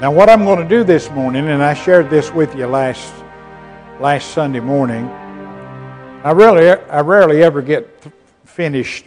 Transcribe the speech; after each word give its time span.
Now, 0.00 0.12
what 0.12 0.30
I'm 0.30 0.44
going 0.44 0.60
to 0.60 0.68
do 0.68 0.84
this 0.84 1.10
morning, 1.10 1.48
and 1.48 1.60
I 1.60 1.74
shared 1.74 2.08
this 2.08 2.30
with 2.32 2.54
you 2.54 2.68
last 2.68 3.12
last 3.98 4.30
Sunday 4.30 4.60
morning. 4.60 5.08
I 6.22 6.30
really, 6.30 6.68
I 6.68 7.00
rarely 7.00 7.42
ever 7.42 7.60
get 7.62 8.06
finished 8.44 9.06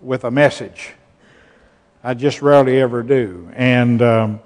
with 0.00 0.24
a 0.24 0.30
message. 0.32 0.94
I 2.02 2.14
just 2.14 2.42
rarely 2.42 2.80
ever 2.80 3.04
do, 3.04 3.52
and 3.54 4.02
um, 4.02 4.40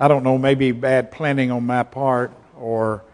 I 0.00 0.08
don't 0.08 0.24
know, 0.24 0.38
maybe 0.38 0.72
bad 0.72 1.12
planning 1.12 1.50
on 1.50 1.66
my 1.66 1.82
part, 1.82 2.32
or 2.58 3.04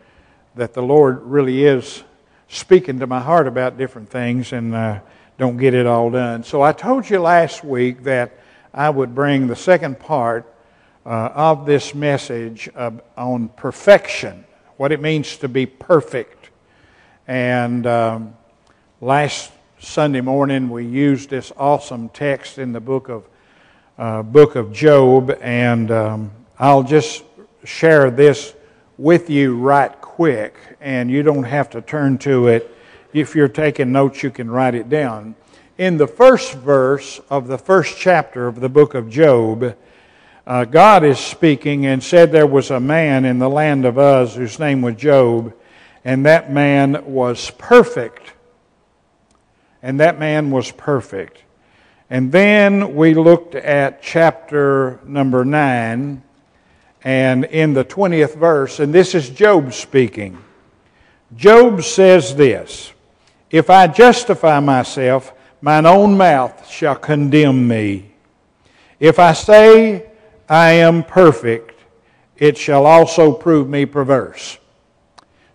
that 0.54 0.74
the 0.74 0.82
Lord 0.82 1.22
really 1.24 1.64
is 1.64 2.04
speaking 2.46 3.00
to 3.00 3.08
my 3.08 3.18
heart 3.18 3.48
about 3.48 3.78
different 3.78 4.10
things, 4.10 4.52
and 4.52 4.76
uh, 4.76 5.00
don't 5.38 5.56
get 5.56 5.74
it 5.74 5.88
all 5.88 6.12
done. 6.12 6.44
So 6.44 6.62
I 6.62 6.70
told 6.70 7.10
you 7.10 7.18
last 7.18 7.64
week 7.64 8.04
that 8.04 8.38
I 8.72 8.90
would 8.90 9.12
bring 9.12 9.48
the 9.48 9.56
second 9.56 9.98
part 9.98 10.52
uh, 11.06 11.30
of 11.34 11.66
this 11.66 11.94
message 11.94 12.68
uh, 12.74 12.90
on 13.16 13.48
perfection, 13.50 14.44
what 14.76 14.90
it 14.90 15.00
means 15.00 15.36
to 15.36 15.48
be 15.48 15.64
perfect. 15.64 16.50
And 17.28 17.86
um, 17.86 18.36
last 19.00 19.52
Sunday 19.78 20.20
morning 20.20 20.68
we 20.68 20.84
used 20.84 21.30
this 21.30 21.52
awesome 21.56 22.08
text 22.08 22.58
in 22.58 22.72
the 22.72 22.80
book 22.80 23.08
of 23.08 23.24
uh, 23.98 24.22
book 24.22 24.56
of 24.56 24.72
Job, 24.72 25.30
and 25.40 25.90
um, 25.90 26.30
I'll 26.58 26.82
just 26.82 27.22
share 27.64 28.10
this 28.10 28.54
with 28.98 29.30
you 29.30 29.56
right 29.56 29.92
quick, 30.00 30.58
and 30.80 31.08
you 31.10 31.22
don't 31.22 31.44
have 31.44 31.70
to 31.70 31.82
turn 31.82 32.18
to 32.18 32.48
it. 32.48 32.76
If 33.12 33.36
you're 33.36 33.48
taking 33.48 33.92
notes, 33.92 34.22
you 34.24 34.30
can 34.30 34.50
write 34.50 34.74
it 34.74 34.88
down. 34.88 35.36
In 35.78 35.98
the 35.98 36.06
first 36.06 36.54
verse 36.54 37.20
of 37.30 37.46
the 37.46 37.58
first 37.58 37.96
chapter 37.96 38.48
of 38.48 38.60
the 38.60 38.68
book 38.68 38.94
of 38.94 39.08
Job, 39.08 39.76
uh, 40.46 40.64
God 40.64 41.02
is 41.02 41.18
speaking 41.18 41.86
and 41.86 42.02
said 42.02 42.30
there 42.30 42.46
was 42.46 42.70
a 42.70 42.78
man 42.78 43.24
in 43.24 43.38
the 43.38 43.48
land 43.48 43.84
of 43.84 43.98
Uz 43.98 44.34
whose 44.34 44.60
name 44.60 44.80
was 44.80 44.94
Job, 44.94 45.52
and 46.04 46.24
that 46.24 46.52
man 46.52 47.04
was 47.04 47.50
perfect. 47.58 48.32
And 49.82 49.98
that 49.98 50.18
man 50.20 50.50
was 50.52 50.70
perfect. 50.70 51.42
And 52.08 52.30
then 52.30 52.94
we 52.94 53.14
looked 53.14 53.56
at 53.56 54.02
chapter 54.02 55.00
number 55.04 55.44
9, 55.44 56.22
and 57.02 57.44
in 57.46 57.74
the 57.74 57.84
20th 57.84 58.36
verse, 58.36 58.78
and 58.78 58.94
this 58.94 59.16
is 59.16 59.28
Job 59.28 59.72
speaking. 59.72 60.38
Job 61.34 61.82
says 61.82 62.36
this 62.36 62.92
If 63.50 63.68
I 63.68 63.88
justify 63.88 64.60
myself, 64.60 65.32
mine 65.60 65.86
own 65.86 66.16
mouth 66.16 66.68
shall 66.68 66.94
condemn 66.94 67.66
me. 67.66 68.12
If 69.00 69.18
I 69.18 69.32
say, 69.32 70.06
I 70.48 70.72
am 70.72 71.02
perfect, 71.02 71.80
it 72.36 72.56
shall 72.56 72.86
also 72.86 73.32
prove 73.32 73.68
me 73.68 73.86
perverse. 73.86 74.58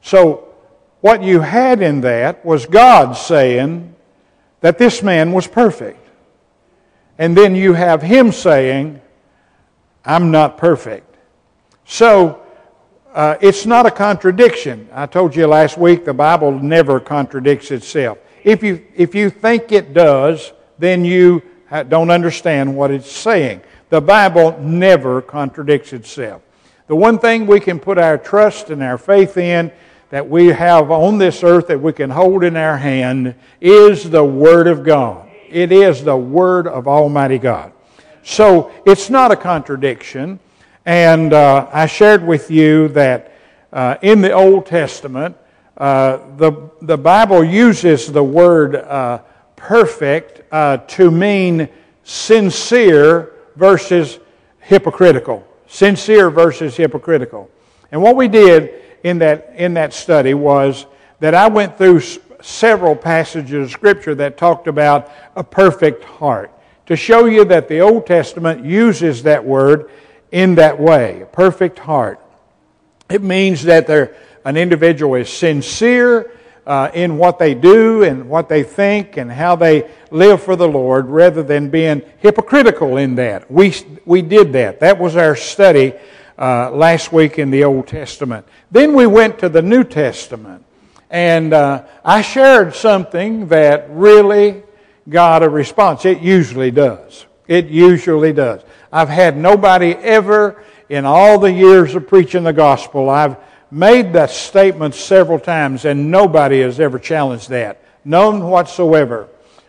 So, 0.02 0.48
what 1.02 1.24
you 1.24 1.40
had 1.40 1.82
in 1.82 2.02
that 2.02 2.46
was 2.46 2.66
God 2.66 3.14
saying 3.14 3.96
that 4.60 4.78
this 4.78 5.02
man 5.02 5.32
was 5.32 5.48
perfect. 5.48 5.98
And 7.18 7.36
then 7.36 7.56
you 7.56 7.74
have 7.74 8.02
him 8.02 8.32
saying, 8.32 9.02
I'm 10.06 10.32
not 10.32 10.58
perfect. 10.58 11.16
So, 11.86 12.42
uh, 13.14 13.36
it's 13.42 13.66
not 13.66 13.86
a 13.86 13.92
contradiction. 13.92 14.88
I 14.94 15.06
told 15.06 15.36
you 15.36 15.46
last 15.48 15.78
week 15.78 16.06
the 16.06 16.14
Bible 16.14 16.52
never 16.52 17.00
contradicts 17.00 17.72
itself. 17.72 18.18
If 18.44 18.64
you, 18.64 18.86
if 18.96 19.14
you 19.14 19.30
think 19.30 19.72
it 19.72 19.94
does, 19.94 20.54
then 20.80 21.06
you 21.06 21.44
don't 21.90 22.10
understand 22.10 22.76
what 22.76 22.92
it's 22.92 23.12
saying. 23.12 23.62
The 23.92 24.00
Bible 24.00 24.58
never 24.58 25.22
contradicts 25.22 25.92
itself. 25.92 26.42
The 26.88 26.96
one 26.96 27.20
thing 27.20 27.46
we 27.46 27.60
can 27.60 27.78
put 27.78 27.98
our 27.98 28.18
trust 28.18 28.70
and 28.70 28.82
our 28.82 28.98
faith 28.98 29.36
in 29.36 29.70
that 30.12 30.30
we 30.30 30.48
have 30.48 30.92
on 30.92 31.18
this 31.18 31.44
earth 31.44 31.68
that 31.68 31.82
we 31.82 31.92
can 31.92 32.10
hold 32.10 32.46
in 32.46 32.56
our 32.56 32.78
hand 32.78 33.36
is 33.60 34.10
the 34.10 34.24
Word 34.24 34.68
of 34.68 34.86
God. 34.86 35.30
It 35.50 35.74
is 35.74 36.06
the 36.06 36.16
Word 36.16 36.68
of 36.68 36.88
Almighty 36.88 37.38
God. 37.38 37.74
So 38.24 38.72
it's 38.86 39.10
not 39.10 39.30
a 39.30 39.36
contradiction. 39.36 40.40
And 40.86 41.34
uh, 41.34 41.68
I 41.74 41.86
shared 41.86 42.26
with 42.26 42.50
you 42.50 42.88
that 42.90 43.34
uh, 43.74 43.98
in 44.02 44.22
the 44.22 44.32
Old 44.32 44.68
Testament, 44.68 45.36
uh, 45.76 46.20
the, 46.38 46.70
the 46.82 46.98
Bible 46.98 47.44
uses 47.44 48.10
the 48.10 48.24
word 48.24 48.78
uh, 48.78 49.20
perfect 49.58 50.44
uh, 50.54 50.78
to 50.78 51.12
mean 51.12 51.68
sincere 52.06 53.31
versus 53.56 54.20
hypocritical. 54.60 55.48
Sincere 55.68 56.30
versus 56.30 56.76
hypocritical. 56.76 57.50
And 57.92 58.02
what 58.02 58.16
we 58.16 58.28
did 58.28 58.82
in 59.04 59.20
that, 59.20 59.54
in 59.56 59.74
that 59.76 59.94
study 59.94 60.34
was 60.34 60.86
that 61.20 61.34
I 61.34 61.48
went 61.48 61.78
through 61.78 62.02
several 62.42 62.96
passages 62.96 63.66
of 63.66 63.72
Scripture 63.72 64.16
that 64.16 64.38
talked 64.38 64.68
about 64.68 65.12
a 65.36 65.44
perfect 65.44 66.04
heart 66.04 66.52
to 66.88 66.96
show 66.96 67.26
you 67.26 67.46
that 67.46 67.68
the 67.68 67.80
Old 67.80 68.06
Testament 68.06 68.66
uses 68.66 69.24
that 69.24 69.46
word 69.46 69.90
in 70.32 70.56
that 70.56 70.80
way, 70.80 71.22
a 71.22 71.26
perfect 71.26 71.80
heart. 71.80 72.20
It 73.10 73.22
means 73.22 73.64
that 73.64 73.90
an 74.46 74.58
individual 74.58 75.16
is 75.16 75.30
sincere 75.30 76.32
uh, 76.66 76.90
in 76.94 77.18
what 77.18 77.40
they 77.40 77.54
do 77.54 78.04
and 78.04 78.30
what 78.30 78.48
they 78.48 78.64
think 78.64 79.18
and 79.18 79.32
how 79.32 79.56
they 79.56 79.90
live 80.12 80.42
for 80.42 80.56
the 80.56 80.68
Lord 80.68 81.08
rather 81.08 81.44
than 81.44 81.70
being 81.70 82.02
hypocritical 82.20 82.98
in 82.98 83.16
that. 83.16 83.50
We, 83.50 83.74
we 84.06 84.22
did 84.22 84.54
that. 84.54 84.80
That 84.80 85.00
was 85.00 85.16
our 85.16 85.36
study 85.36 85.94
uh, 86.38 86.72
last 86.72 87.12
week 87.12 87.40
in 87.40 87.52
the 87.52 87.64
Old 87.64 87.88
Testament. 87.88 88.46
Then 88.70 88.94
we 88.94 89.08
went 89.08 89.40
to 89.40 89.50
the 89.50 89.62
New 89.62 89.84
Testament. 89.84 90.66
And 91.10 91.54
uh, 91.54 91.84
I 92.06 92.22
shared 92.22 92.74
something 92.74 93.48
that 93.50 93.88
really 93.90 94.64
got 95.10 95.44
a 95.44 95.50
response. 95.50 96.06
It 96.06 96.22
usually 96.22 96.72
does. 96.72 97.26
It 97.48 97.68
usually 97.68 98.32
does. 98.32 98.62
I've 98.94 99.10
had 99.10 99.36
nobody 99.36 99.94
ever 99.96 100.64
in 100.90 101.06
all 101.06 101.40
the 101.40 101.52
years 101.52 101.96
of 101.96 102.08
preaching 102.08 102.44
the 102.44 102.54
gospel, 102.54 103.10
I've 103.10 103.38
made 103.72 104.14
that 104.14 104.30
statement 104.30 104.94
several 104.94 105.40
times, 105.40 105.86
and 105.86 106.12
nobody 106.12 106.60
has 106.62 106.80
ever 106.80 107.00
challenged 107.00 107.50
that. 107.50 107.82
None 108.04 108.44
whatsoever. 108.44 109.28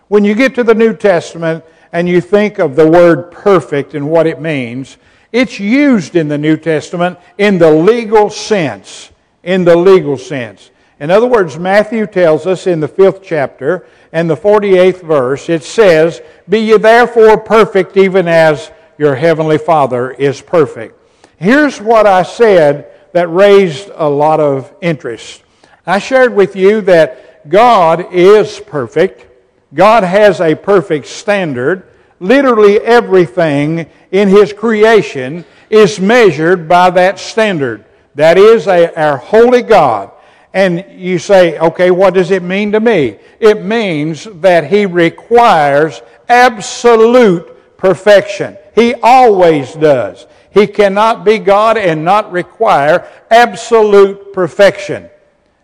When 0.09 0.25
you 0.25 0.35
get 0.35 0.55
to 0.57 0.65
the 0.65 0.75
New 0.75 0.95
Testament 0.95 1.65
and 1.93 2.09
you 2.09 2.21
think 2.21 2.59
of 2.59 2.77
the 2.77 2.89
word 2.89 3.31
perfect 3.31 3.95
and 3.95 4.11
what 4.11 4.27
it 4.27 4.41
means, 4.41 4.97
it's 5.31 5.59
used 5.59 6.17
in 6.17 6.29
the 6.29 6.39
New 6.39 6.57
Testament 6.57 7.19
in 7.39 7.59
the 7.59 7.71
legal 7.71 8.29
sense. 8.29 9.11
In 9.43 9.65
the 9.65 9.77
legal 9.77 10.19
sense. 10.19 10.71
In 11.01 11.11
other 11.11 11.27
words, 11.27 11.59
Matthew 11.59 12.07
tells 12.07 12.47
us 12.47 12.67
in 12.67 12.81
the 12.81 12.89
fifth 12.89 13.23
chapter 13.23 13.87
and 14.13 14.29
the 14.29 14.37
48th 14.37 15.03
verse, 15.03 15.49
it 15.49 15.65
says, 15.65 16.21
Be 16.49 16.61
ye 16.61 16.77
therefore 16.77 17.39
perfect, 17.39 17.97
even 17.97 18.29
as 18.29 18.71
your 18.99 19.15
heavenly 19.15 19.59
Father 19.59 20.13
is 20.13 20.41
perfect. 20.41 20.97
Here's 21.39 21.81
what 21.81 22.07
I 22.07 22.23
said 22.23 22.92
that 23.13 23.29
raised 23.29 23.91
a 23.95 24.09
lot 24.09 24.41
of 24.41 24.73
interest. 24.81 25.43
I 25.87 25.99
shared 25.99 26.35
with 26.35 26.57
you 26.57 26.81
that 26.83 27.49
God 27.49 28.13
is 28.13 28.61
perfect. 28.61 29.27
God 29.75 30.05
has 30.05 30.41
a 30.41 30.55
perfect 30.55 31.07
standard. 31.07 31.89
Literally 32.21 32.79
everything 32.79 33.91
in 34.11 34.29
His 34.29 34.53
creation 34.53 35.45
is 35.71 35.99
measured 35.99 36.69
by 36.69 36.91
that 36.91 37.19
standard. 37.19 37.85
That 38.15 38.39
is 38.39 38.67
a, 38.67 38.95
our 39.01 39.17
holy 39.17 39.63
God. 39.63 40.13
And 40.55 40.85
you 40.91 41.19
say, 41.19 41.59
okay, 41.59 41.91
what 41.91 42.15
does 42.15 42.31
it 42.31 42.43
mean 42.43 42.73
to 42.73 42.81
me? 42.81 43.19
It 43.41 43.65
means 43.65 44.25
that 44.25 44.71
He 44.71 44.87
requires 44.87 46.03
absolute 46.29 47.77
perfection. 47.79 48.57
He 48.75 48.95
always 49.03 49.73
does. 49.75 50.27
He 50.53 50.67
cannot 50.67 51.25
be 51.25 51.39
God 51.39 51.79
and 51.79 52.05
not 52.05 52.31
require 52.31 53.09
absolute 53.31 54.33
perfection. 54.33 55.09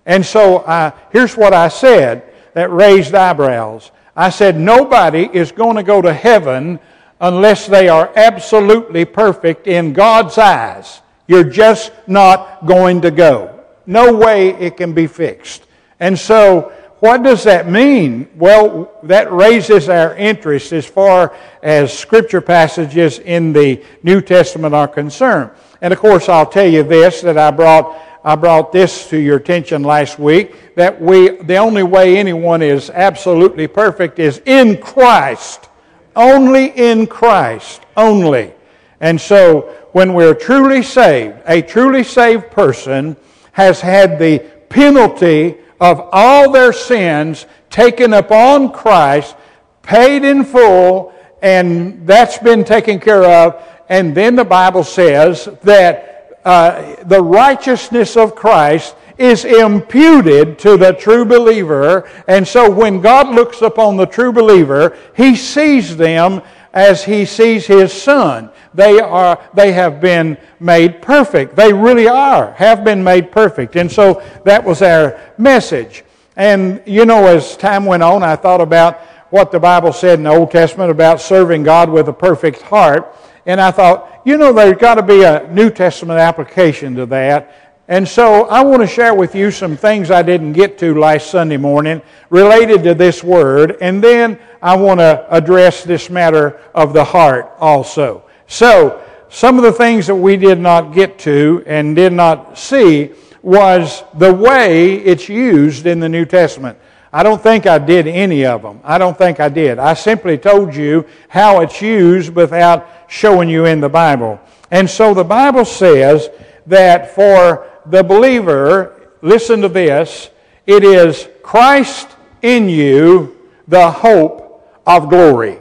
And 0.07 0.25
so 0.25 0.59
uh, 0.59 0.93
here's 1.13 1.37
what 1.37 1.53
I 1.53 1.69
said 1.69 2.23
that 2.55 2.73
raised 2.73 3.15
eyebrows. 3.15 3.91
I 4.17 4.31
said, 4.31 4.59
nobody 4.59 5.29
is 5.33 5.53
going 5.53 5.77
to 5.77 5.83
go 5.83 6.01
to 6.01 6.13
heaven 6.13 6.81
unless 7.21 7.67
they 7.67 7.89
are 7.89 8.11
absolutely 8.17 9.05
perfect 9.05 9.67
in 9.67 9.93
God's 9.93 10.39
eyes. 10.39 11.03
You're 11.27 11.45
just 11.45 11.93
not 12.07 12.65
going 12.67 13.03
to 13.03 13.11
go. 13.11 13.65
No 13.87 14.15
way 14.15 14.51
it 14.51 14.77
can 14.77 14.95
be 14.95 15.07
fixed. 15.07 15.65
And 16.01 16.19
so 16.19 16.73
what 17.01 17.23
does 17.23 17.45
that 17.45 17.69
mean? 17.69 18.29
Well, 18.35 18.91
that 19.05 19.33
raises 19.33 19.89
our 19.89 20.15
interest 20.17 20.73
as 20.73 20.85
far 20.85 21.35
as 21.63 21.97
scripture 21.97 22.41
passages 22.41 23.21
in 23.21 23.53
the 23.53 23.85
New 24.03 24.21
Testament 24.21 24.75
are 24.75 24.89
concerned. 24.89 25.51
And 25.81 25.93
of 25.93 26.01
course, 26.01 26.29
I'll 26.29 26.47
tell 26.47 26.67
you 26.67 26.83
this 26.83 27.21
that 27.23 27.39
I 27.39 27.51
brought 27.51 28.05
I 28.25 28.35
brought 28.35 28.73
this 28.73 29.09
to 29.11 29.17
your 29.17 29.37
attention 29.37 29.85
last 29.85 30.19
week 30.19 30.75
that 30.75 31.01
we 31.01 31.29
the 31.29 31.57
only 31.57 31.85
way 31.85 32.19
anyone 32.19 32.63
is 32.63 32.91
absolutely 32.91 33.69
perfect 33.69 34.19
is 34.19 34.43
in 34.45 34.81
Christ. 34.81 35.69
Only 36.17 36.67
in 36.67 37.07
Christ. 37.07 37.83
Only. 37.97 38.53
And 39.01 39.21
so 39.21 39.73
when 39.93 40.15
we're 40.15 40.35
truly 40.35 40.83
saved, 40.83 41.37
a 41.47 41.63
truly 41.63 42.03
saved 42.03 42.51
person 42.51 43.17
has 43.53 43.81
had 43.81 44.19
the 44.19 44.41
penalty 44.69 45.57
of 45.81 46.09
all 46.13 46.51
their 46.51 46.73
sins 46.73 47.47
taken 47.71 48.13
upon 48.15 48.73
Christ, 48.73 49.37
paid 49.83 50.25
in 50.25 50.45
full, 50.45 51.13
and 51.43 52.07
that's 52.07 52.39
been 52.39 52.65
taken 52.65 52.99
care 52.99 53.25
of. 53.25 53.63
And 53.89 54.15
then 54.15 54.37
the 54.37 54.45
Bible 54.45 54.85
says 54.85 55.49
that 55.63 56.39
uh, 56.45 56.97
the 57.05 57.23
righteousness 57.23 58.17
of 58.17 58.35
Christ 58.35 58.97
is 59.19 59.45
imputed 59.45 60.59
to 60.61 60.77
the 60.77 60.93
true 60.93 61.25
believer. 61.25 62.09
And 62.29 62.47
so 62.47 62.71
when 62.71 63.01
God 63.01 63.35
looks 63.35 63.63
upon 63.63 63.97
the 63.97 64.07
true 64.07 64.33
believer, 64.33 64.97
he 65.17 65.35
sees 65.35 65.97
them 65.97 66.43
as 66.73 67.05
he 67.05 67.25
sees 67.25 67.67
his 67.67 67.93
son. 67.93 68.51
They 68.79 69.01
are 69.01 69.43
they 69.55 69.73
have 69.73 70.01
been 70.01 70.39
made 70.61 71.03
perfect. 71.03 71.57
They 71.57 71.73
really 71.73 72.07
are, 72.07 72.53
have 72.53 72.85
been 72.85 73.03
made 73.03 73.33
perfect. 73.33 73.75
And 73.75 73.91
so 73.91 74.23
that 74.45 74.63
was 74.63 74.83
our 74.83 75.19
message. 75.37 76.05
And 76.37 76.81
you 76.87 77.05
know, 77.05 77.27
as 77.27 77.57
time 77.57 77.85
went 77.87 78.05
on, 78.05 78.23
I 78.23 78.37
thought 78.37 78.61
about 78.61 79.01
what 79.31 79.51
the 79.51 79.59
Bible 79.59 79.93
said 79.93 80.21
in 80.21 80.23
the 80.23 80.31
Old 80.31 80.53
Testament 80.53 80.93
about 80.93 81.21
serving 81.21 81.65
God 81.65 81.91
with 81.91 82.09
a 82.09 82.13
perfect 82.13 82.63
heart. 82.63 83.17
And 83.47 83.61
I 83.61 83.73
thought, 83.73 84.23
you 84.25 84.37
know, 84.37 84.53
there's 84.53 84.79
got 84.79 84.95
to 84.95 85.03
be 85.03 85.25
a 85.25 85.49
New 85.53 85.71
Testament 85.71 86.21
application 86.21 86.95
to 86.95 87.07
that. 87.07 87.73
And 87.89 88.07
so 88.07 88.45
I 88.45 88.63
want 88.63 88.83
to 88.83 88.87
share 88.87 89.13
with 89.13 89.35
you 89.35 89.51
some 89.51 89.77
things 89.77 90.13
I 90.13 90.23
didn't 90.23 90.53
get 90.53 90.79
to 90.79 90.97
last 90.97 91.31
Sunday 91.31 91.57
morning 91.57 92.01
related 92.31 92.85
to 92.85 92.95
this 92.95 93.25
word, 93.25 93.77
and 93.81 94.05
then 94.05 94.39
I 94.63 94.77
want 94.77 95.01
to 95.01 95.27
address 95.35 95.83
this 95.83 96.09
matter 96.11 96.61
of 96.77 96.93
the 96.93 97.03
heart 97.03 97.51
also. 97.59 98.28
So, 98.49 99.05
some 99.29 99.59
of 99.59 99.63
the 99.63 99.73
things 99.73 100.07
that 100.07 100.15
we 100.15 100.39
did 100.39 100.59
not 100.59 100.95
get 100.95 101.19
to 101.21 101.63
and 101.67 101.95
did 101.95 102.15
not 102.15 102.59
see 102.59 103.11
was 103.43 104.03
the 104.15 104.33
way 104.33 104.95
it's 104.95 105.29
used 105.29 105.87
in 105.87 106.01
the 106.01 106.09
New 106.09 106.25
Testament. 106.25 106.79
I 107.13 107.23
don't 107.23 107.43
think 107.43 107.67
I 107.67 107.79
did 107.79 108.07
any 108.07 108.47
of 108.47 108.63
them. 108.63 108.81
I 108.85 108.97
don't 108.97 109.17
think 109.17 109.39
I 109.39 109.51
did. 109.51 109.79
I 109.79 109.95
simply 109.95 110.39
told 110.39 110.75
you 110.75 111.07
how 111.29 111.61
it's 111.61 111.81
used 111.81 112.35
without 112.35 112.89
showing 113.09 113.51
you 113.51 113.67
in 113.67 113.81
the 113.81 113.89
Bible. 113.89 114.41
And 114.71 114.89
so 114.89 115.13
the 115.13 115.25
Bible 115.25 115.67
says 115.67 116.31
that 116.67 117.15
for 117.15 117.67
the 117.85 118.03
believer, 118.03 119.13
listen 119.21 119.61
to 119.61 119.69
this, 119.69 120.31
it 120.67 120.85
is 120.85 121.29
Christ 121.43 122.09
in 122.43 122.69
you, 122.69 123.37
the 123.67 123.91
hope 123.91 124.67
of 124.87 125.11
glory. 125.11 125.61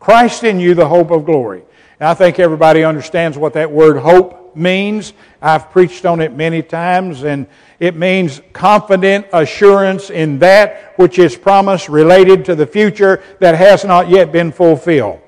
Christ 0.00 0.44
in 0.44 0.58
you, 0.58 0.74
the 0.74 0.88
hope 0.88 1.10
of 1.10 1.24
glory. 1.24 1.62
And 2.00 2.08
I 2.08 2.14
think 2.14 2.38
everybody 2.38 2.84
understands 2.84 3.38
what 3.38 3.52
that 3.54 3.70
word 3.70 3.98
hope 3.98 4.56
means. 4.56 5.12
I've 5.40 5.70
preached 5.70 6.04
on 6.04 6.20
it 6.20 6.32
many 6.32 6.62
times, 6.62 7.24
and 7.24 7.46
it 7.78 7.96
means 7.96 8.40
confident 8.52 9.26
assurance 9.32 10.10
in 10.10 10.38
that 10.40 10.94
which 10.96 11.18
is 11.18 11.36
promised 11.36 11.88
related 11.88 12.44
to 12.46 12.54
the 12.54 12.66
future 12.66 13.22
that 13.40 13.54
has 13.54 13.84
not 13.84 14.08
yet 14.08 14.32
been 14.32 14.52
fulfilled. 14.52 15.20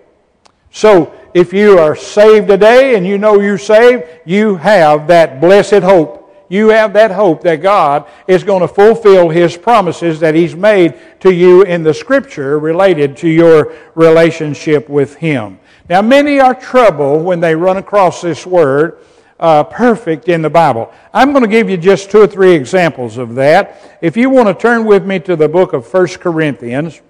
So, 0.71 1.15
if 1.35 1.53
you 1.53 1.79
are 1.79 1.95
saved 1.95 2.49
today 2.49 2.95
and 2.95 3.07
you 3.07 3.19
know 3.19 3.41
you're 3.41 3.59
saved, 3.59 4.05
you 4.25 4.57
have 4.57 5.07
that 5.09 5.41
blessed 5.41 5.83
hope 5.83 6.27
you 6.49 6.69
have 6.69 6.93
that 6.93 7.11
hope 7.11 7.43
that 7.43 7.57
God 7.57 8.07
is 8.29 8.45
going 8.45 8.61
to 8.61 8.69
fulfill 8.69 9.29
His 9.29 9.57
promises 9.57 10.21
that 10.21 10.35
He's 10.35 10.55
made 10.55 10.95
to 11.21 11.33
you 11.33 11.63
in 11.63 11.83
the 11.83 11.95
Scripture 11.95 12.59
related 12.59 13.17
to 13.19 13.29
your 13.29 13.75
relationship 13.95 14.89
with 14.89 15.17
Him. 15.17 15.59
Now, 15.89 16.03
many 16.03 16.41
are 16.41 16.55
troubled 16.55 17.25
when 17.25 17.39
they 17.39 17.55
run 17.55 17.77
across 17.77 18.21
this 18.21 18.45
word, 18.45 18.99
uh, 19.39 19.63
perfect, 19.63 20.29
in 20.29 20.43
the 20.43 20.51
Bible. 20.51 20.93
I'm 21.15 21.31
going 21.31 21.45
to 21.45 21.51
give 21.51 21.71
you 21.71 21.77
just 21.77 22.11
two 22.11 22.23
or 22.23 22.27
three 22.27 22.55
examples 22.55 23.19
of 23.19 23.37
that. 23.37 23.99
If 24.01 24.17
you 24.17 24.29
want 24.29 24.49
to 24.49 24.55
turn 24.55 24.85
with 24.85 25.07
me 25.07 25.21
to 25.21 25.37
the 25.37 25.49
book 25.49 25.73
of 25.75 25.93
1 25.93 26.09
Corinthians, 26.19 27.01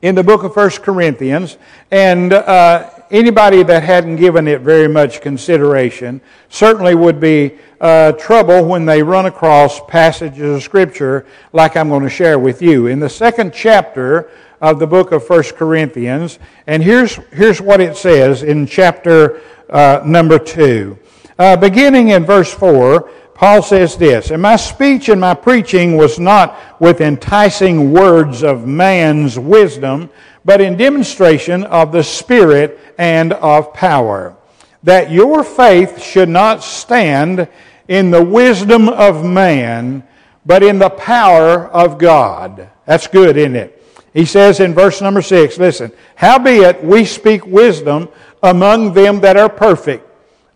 in 0.00 0.14
the 0.14 0.22
book 0.22 0.42
of 0.42 0.56
1 0.56 0.70
Corinthians, 0.82 1.58
and 1.90 2.32
uh, 2.32 2.88
anybody 3.10 3.62
that 3.62 3.82
hadn't 3.82 4.16
given 4.16 4.48
it 4.48 4.62
very 4.62 4.88
much 4.88 5.20
consideration 5.20 6.22
certainly 6.48 6.94
would 6.94 7.20
be 7.20 7.58
uh, 7.82 8.12
trouble 8.12 8.64
when 8.64 8.86
they 8.86 9.02
run 9.02 9.26
across 9.26 9.80
passages 9.86 10.56
of 10.56 10.62
Scripture 10.62 11.26
like 11.52 11.76
I'm 11.76 11.90
going 11.90 12.04
to 12.04 12.08
share 12.08 12.38
with 12.38 12.62
you. 12.62 12.86
In 12.86 13.00
the 13.00 13.10
second 13.10 13.52
chapter 13.52 14.30
of 14.60 14.78
the 14.78 14.86
book 14.86 15.12
of 15.12 15.28
1 15.28 15.42
Corinthians, 15.54 16.38
and 16.66 16.82
here's, 16.82 17.16
here's 17.32 17.60
what 17.60 17.80
it 17.80 17.96
says 17.96 18.42
in 18.42 18.66
chapter 18.66 19.40
uh, 19.70 20.02
number 20.04 20.38
2. 20.38 20.98
Uh, 21.38 21.56
beginning 21.56 22.08
in 22.08 22.24
verse 22.24 22.52
4, 22.52 23.10
Paul 23.34 23.62
says 23.62 23.96
this, 23.96 24.30
And 24.30 24.42
my 24.42 24.56
speech 24.56 25.08
and 25.08 25.18
my 25.18 25.32
preaching 25.32 25.96
was 25.96 26.18
not 26.18 26.58
with 26.78 27.00
enticing 27.00 27.90
words 27.90 28.42
of 28.42 28.66
man's 28.66 29.38
wisdom, 29.38 30.10
but 30.44 30.60
in 30.60 30.76
demonstration 30.76 31.64
of 31.64 31.90
the 31.90 32.04
Spirit 32.04 32.78
and 32.98 33.32
of 33.32 33.72
power, 33.72 34.36
that 34.82 35.10
your 35.10 35.42
faith 35.42 36.02
should 36.02 36.28
not 36.28 36.62
stand 36.62 37.48
in 37.88 38.10
the 38.10 38.22
wisdom 38.22 38.90
of 38.90 39.24
man, 39.24 40.02
but 40.44 40.62
in 40.62 40.78
the 40.78 40.90
power 40.90 41.66
of 41.68 41.96
God. 41.98 42.68
That's 42.84 43.06
good, 43.06 43.38
isn't 43.38 43.56
it? 43.56 43.79
He 44.12 44.24
says 44.24 44.60
in 44.60 44.74
verse 44.74 45.00
number 45.00 45.22
six, 45.22 45.58
listen, 45.58 45.92
howbeit 46.16 46.82
we 46.82 47.04
speak 47.04 47.46
wisdom 47.46 48.08
among 48.42 48.92
them 48.92 49.20
that 49.20 49.36
are 49.36 49.48
perfect. 49.48 50.06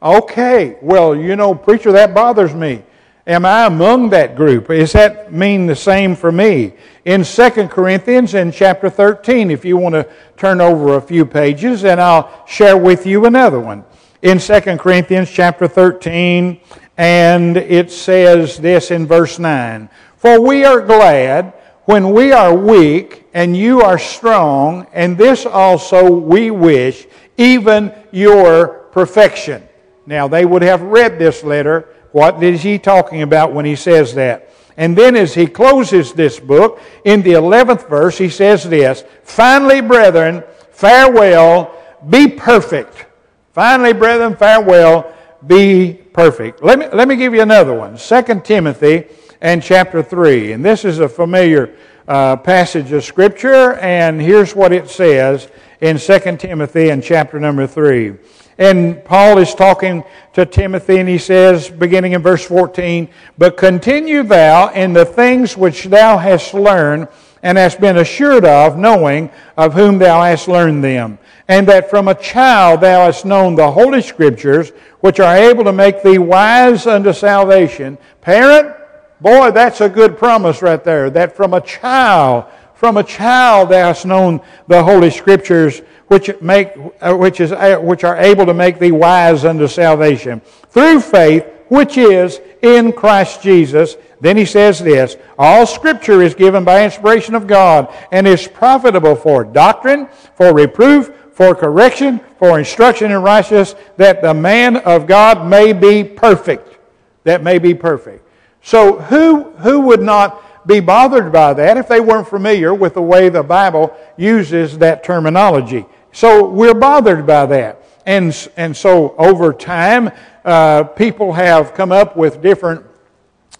Okay, 0.03 0.77
well, 0.83 1.15
you 1.15 1.37
know, 1.37 1.55
preacher, 1.55 1.93
that 1.93 2.15
bothers 2.15 2.55
me. 2.55 2.83
Am 3.27 3.47
I 3.47 3.67
among 3.67 4.11
that 4.11 4.37
group? 4.37 4.69
Does 4.69 4.93
that 4.93 5.33
mean 5.33 5.65
the 5.67 5.77
same 5.77 6.15
for 6.15 6.31
me? 6.31 6.75
In 7.06 7.25
2 7.25 7.51
Corinthians 7.69 8.35
in 8.35 8.53
chapter 8.53 8.91
13, 8.91 9.51
if 9.51 9.65
you 9.65 9.79
want 9.79 9.95
to 9.95 10.06
turn 10.37 10.61
over 10.61 10.97
a 10.97 11.01
few 11.01 11.25
pages, 11.25 11.85
and 11.85 11.99
I'll 12.01 12.45
share 12.47 12.77
with 12.77 13.06
you 13.06 13.25
another 13.25 13.61
one. 13.61 13.85
In 14.21 14.39
2 14.39 14.61
Corinthians 14.77 15.31
chapter 15.31 15.67
13, 15.67 16.61
and 16.99 17.56
it 17.56 17.91
says 17.91 18.59
this 18.59 18.91
in 18.91 19.06
verse 19.06 19.39
9 19.39 19.89
For 20.17 20.39
we 20.39 20.65
are 20.65 20.83
glad 20.83 21.55
when 21.87 22.11
we 22.11 22.31
are 22.33 22.55
weak 22.55 23.24
and 23.35 23.57
you 23.57 23.83
are 23.83 23.99
strong, 23.99 24.87
and 24.93 25.19
this 25.19 25.44
also 25.44 26.11
we 26.11 26.51
wish, 26.51 27.06
even 27.37 27.93
your 28.13 28.87
perfection. 28.93 29.67
Now, 30.06 30.29
they 30.29 30.47
would 30.47 30.63
have 30.63 30.82
read 30.82 31.19
this 31.19 31.43
letter 31.43 31.89
what 32.15 32.41
is 32.44 32.63
he 32.63 32.79
talking 32.79 33.23
about 33.23 33.53
when 33.53 33.65
he 33.65 33.75
says 33.75 34.15
that? 34.15 34.49
And 34.77 34.97
then 34.97 35.17
as 35.17 35.35
he 35.35 35.49
closes 35.49 36.13
this 36.13 36.39
book, 36.39 36.81
in 37.05 37.23
the 37.23 37.32
11th 37.32 37.89
verse, 37.89 38.17
he 38.17 38.29
says 38.29 38.63
this 38.63 39.03
Finally, 39.25 39.81
brethren, 39.81 40.44
farewell, 40.70 41.75
be 42.08 42.29
perfect. 42.29 43.06
Finally, 43.53 43.94
brethren, 43.94 44.37
farewell, 44.37 45.13
be 45.44 45.94
perfect. 46.13 46.63
Let 46.63 46.79
me, 46.79 46.87
let 46.93 47.08
me 47.08 47.17
give 47.17 47.35
you 47.35 47.43
another 47.43 47.75
one 47.75 47.97
2 47.97 48.41
Timothy 48.44 49.06
and 49.41 49.61
chapter 49.61 50.01
3. 50.01 50.53
And 50.53 50.65
this 50.65 50.85
is 50.85 51.01
a 51.01 51.08
familiar 51.08 51.75
uh, 52.08 52.37
passage 52.37 52.93
of 52.93 53.05
Scripture, 53.05 53.75
and 53.75 54.20
here's 54.20 54.55
what 54.55 54.73
it 54.73 54.89
says 54.89 55.49
in 55.81 55.99
2 55.99 56.37
Timothy 56.37 56.91
and 56.91 57.03
chapter 57.03 57.41
number 57.41 57.67
3. 57.67 58.15
And 58.58 59.05
Paul 59.05 59.39
is 59.39 59.55
talking 59.55 60.05
to 60.34 60.46
Timothy, 60.46 60.99
and 60.99 61.08
he 61.08 61.19
says, 61.19 61.69
beginning 61.69 62.13
in 62.13 62.23
verse 62.23 62.44
14, 62.44 63.08
But 63.37 63.56
continue 63.56 64.23
thou 64.23 64.69
in 64.70 64.93
the 64.93 65.05
things 65.05 65.56
which 65.56 65.84
thou 65.84 66.19
hast 66.19 66.55
learned 66.55 67.08
and 67.43 67.58
hast 67.58 67.81
been 67.81 67.99
assured 67.99 68.44
of, 68.44 68.79
knowing 68.79 69.31
of 69.56 69.75
whom 69.75 69.99
thou 69.99 70.23
hast 70.23 70.46
learned 70.46 70.84
them. 70.84 71.19
And 71.49 71.69
that 71.69 71.91
from 71.91 72.08
a 72.08 72.15
child 72.15 72.81
thou 72.81 73.05
hast 73.05 73.25
known 73.27 73.55
the 73.55 73.70
Holy 73.70 74.01
Scriptures, 74.01 74.70
which 75.01 75.20
are 75.20 75.37
able 75.37 75.65
to 75.65 75.73
make 75.73 76.03
thee 76.03 76.19
wise 76.19 76.87
unto 76.87 77.13
salvation. 77.13 77.99
Parent, 78.23 78.75
boy, 79.21 79.51
that's 79.51 79.81
a 79.81 79.89
good 79.89 80.19
promise 80.19 80.63
right 80.63 80.83
there. 80.83 81.11
That 81.11 81.37
from 81.37 81.55
a 81.55 81.61
child, 81.61 82.44
from 82.75 82.97
a 82.97 83.05
child 83.05 83.71
thou 83.71 83.89
hast 83.89 84.06
known 84.06 84.41
the 84.67 84.83
Holy 84.83 85.11
Scriptures, 85.11 85.81
which, 86.09 86.31
make, 86.41 86.73
uh, 87.01 87.15
which, 87.15 87.41
is, 87.41 87.53
uh, 87.53 87.79
which 87.79 88.05
are 88.05 88.17
able 88.17 88.47
to 88.47 88.55
make 88.55 88.79
thee 88.79 88.93
wise 88.93 89.44
unto 89.44 89.67
salvation 89.67 90.41
through 90.71 91.01
faith 91.01 91.44
which 91.69 91.97
is 91.97 92.41
in 92.63 92.93
Christ 92.93 93.43
Jesus. 93.43 93.97
Then 94.21 94.37
he 94.37 94.44
says 94.44 94.79
this 94.79 95.17
All 95.39 95.67
scripture 95.67 96.23
is 96.23 96.35
given 96.35 96.65
by 96.65 96.85
inspiration 96.85 97.35
of 97.35 97.47
God 97.47 97.94
and 98.13 98.27
is 98.27 98.47
profitable 98.47 99.17
for 99.17 99.44
doctrine, 99.44 100.09
for 100.35 100.55
reproof, 100.55 101.13
for 101.33 101.55
correction, 101.55 102.21
for 102.39 102.59
instruction 102.59 103.11
in 103.11 103.21
righteousness, 103.23 103.75
that 103.97 104.23
the 104.23 104.35
man 104.35 104.77
of 104.79 105.06
God 105.06 105.47
may 105.47 105.73
be 105.73 106.05
perfect. 106.05 106.79
That 107.25 107.43
may 107.43 107.59
be 107.59 107.75
perfect. 107.75 108.29
So, 108.65 108.99
who, 108.99 109.51
who 109.59 109.81
would 109.81 110.01
not 110.03 110.67
be 110.67 110.81
bothered 110.81 111.31
by 111.31 111.53
that 111.55 111.77
if 111.77 111.87
they 111.87 112.01
weren't 112.01 112.27
familiar 112.27 112.75
with 112.75 112.94
the 112.94 113.03
way 113.03 113.29
the 113.29 113.43
Bible 113.43 113.94
uses 114.17 114.79
that 114.79 115.05
terminology. 115.05 115.85
So 116.13 116.49
we're 116.49 116.75
bothered 116.75 117.27
by 117.27 117.47
that. 117.47 117.85
and, 118.06 118.49
and 118.56 118.77
so 118.77 119.15
over 119.17 119.53
time, 119.53 120.11
uh, 120.44 120.85
people 120.85 121.33
have 121.35 121.75
come 121.75 121.93
up 121.93 122.17
with 122.17 122.43
different 122.43 122.85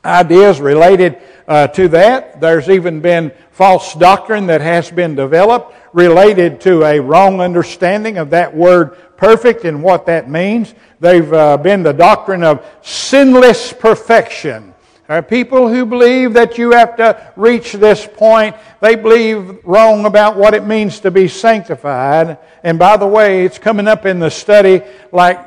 ideas 0.05 0.61
related 0.61 1.19
uh, 1.49 1.67
to 1.69 1.89
that. 1.89 2.41
There's 2.41 2.69
even 2.69 3.01
been 3.01 3.33
false 3.53 3.95
doctrine 3.95 4.47
that 4.47 4.61
has 4.61 4.91
been 4.91 5.15
developed 5.15 5.75
related 5.93 6.61
to 6.63 6.83
a 6.85 7.01
wrong 7.01 7.41
understanding 7.41 8.19
of 8.19 8.31
that 8.31 8.55
word 8.55 8.97
perfect 9.17 9.65
and 9.65 9.83
what 9.83 10.07
that 10.07 10.29
means. 10.29 10.75
They've 11.01 11.33
uh, 11.33 11.57
been 11.59 11.83
the 11.83 11.93
doctrine 11.93 12.43
of 12.43 12.67
sinless 12.83 13.73
perfection. 13.73 14.74
There 15.07 15.19
are 15.19 15.23
people 15.23 15.69
who 15.69 15.85
believe 15.85 16.33
that 16.33 16.57
you 16.57 16.71
have 16.71 16.97
to 16.97 17.33
reach 17.37 17.73
this 17.73 18.09
point. 18.11 18.57
They 18.81 18.95
believe 18.95 19.63
wrong 19.63 20.07
about 20.07 20.37
what 20.37 20.55
it 20.55 20.65
means 20.65 21.01
to 21.01 21.11
be 21.11 21.29
sanctified. 21.29 22.39
And 22.63 22.79
by 22.79 22.97
the 22.97 23.07
way, 23.07 23.45
it's 23.45 23.59
coming 23.59 23.87
up 23.87 24.07
in 24.07 24.19
the 24.19 24.31
study 24.31 24.81
like 25.13 25.39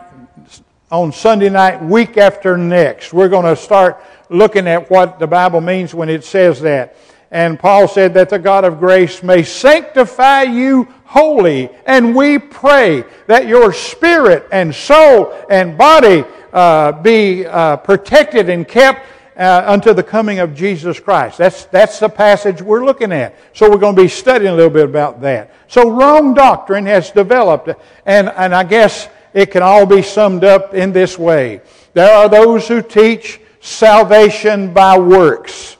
on 0.92 1.12
Sunday 1.12 1.50
night, 1.50 1.82
week 1.82 2.18
after 2.18 2.56
next. 2.56 3.14
We're 3.14 3.30
going 3.30 3.46
to 3.46 3.60
start 3.60 4.00
looking 4.30 4.68
at 4.68 4.92
what 4.92 5.18
the 5.18 5.26
Bible 5.26 5.60
means 5.60 5.92
when 5.92 6.08
it 6.08 6.24
says 6.24 6.62
that. 6.62 6.96
And 7.32 7.60
Paul 7.60 7.88
said 7.88 8.14
that 8.14 8.30
the 8.30 8.40
God 8.40 8.64
of 8.64 8.80
grace 8.80 9.24
may 9.24 9.42
sanctify 9.42 10.44
you 10.44 10.88
wholly. 11.06 11.70
And 11.88 12.16
we 12.16 12.38
pray 12.38 13.04
that 13.26 13.48
your 13.48 13.74
spirit 13.74 14.48
and 14.52 14.74
soul 14.74 15.34
and 15.50 15.78
body 15.78 16.24
uh, 16.54 16.92
be 16.92 17.46
uh, 17.46 17.78
protected 17.78 18.50
and 18.50 18.68
kept 18.68 19.06
uh, 19.38 19.63
unto 19.67 19.94
the 19.94 20.03
coming 20.03 20.39
of 20.39 20.56
Jesus 20.56 21.00
Christ. 21.00 21.38
That's, 21.38 21.65
that's 21.65 22.00
the 22.00 22.10
passage 22.10 22.62
we're 22.62 22.84
looking 22.84 23.12
at. 23.12 23.36
So 23.53 23.70
we're 23.70 23.77
going 23.77 23.96
to 23.96 24.01
be 24.01 24.08
studying 24.08 24.51
a 24.51 24.56
little 24.56 24.72
bit 24.72 24.86
about 24.86 25.22
that. 25.22 25.53
So 25.67 25.89
wrong 25.89 26.34
doctrine 26.34 26.86
has 26.88 27.12
developed, 27.12 27.70
and, 28.06 28.29
and 28.29 28.56
I 28.56 28.63
guess 28.63 29.10
it 29.34 29.51
can 29.51 29.62
all 29.62 29.86
be 29.86 30.01
summed 30.01 30.44
up 30.44 30.74
in 30.74 30.91
this 30.91 31.20
way. 31.20 31.62
There 31.94 32.12
are 32.12 32.29
those 32.29 32.67
who 32.67 32.82
teach 32.82 33.39
salvation 33.60 34.74
by 34.74 34.98
works. 34.98 35.77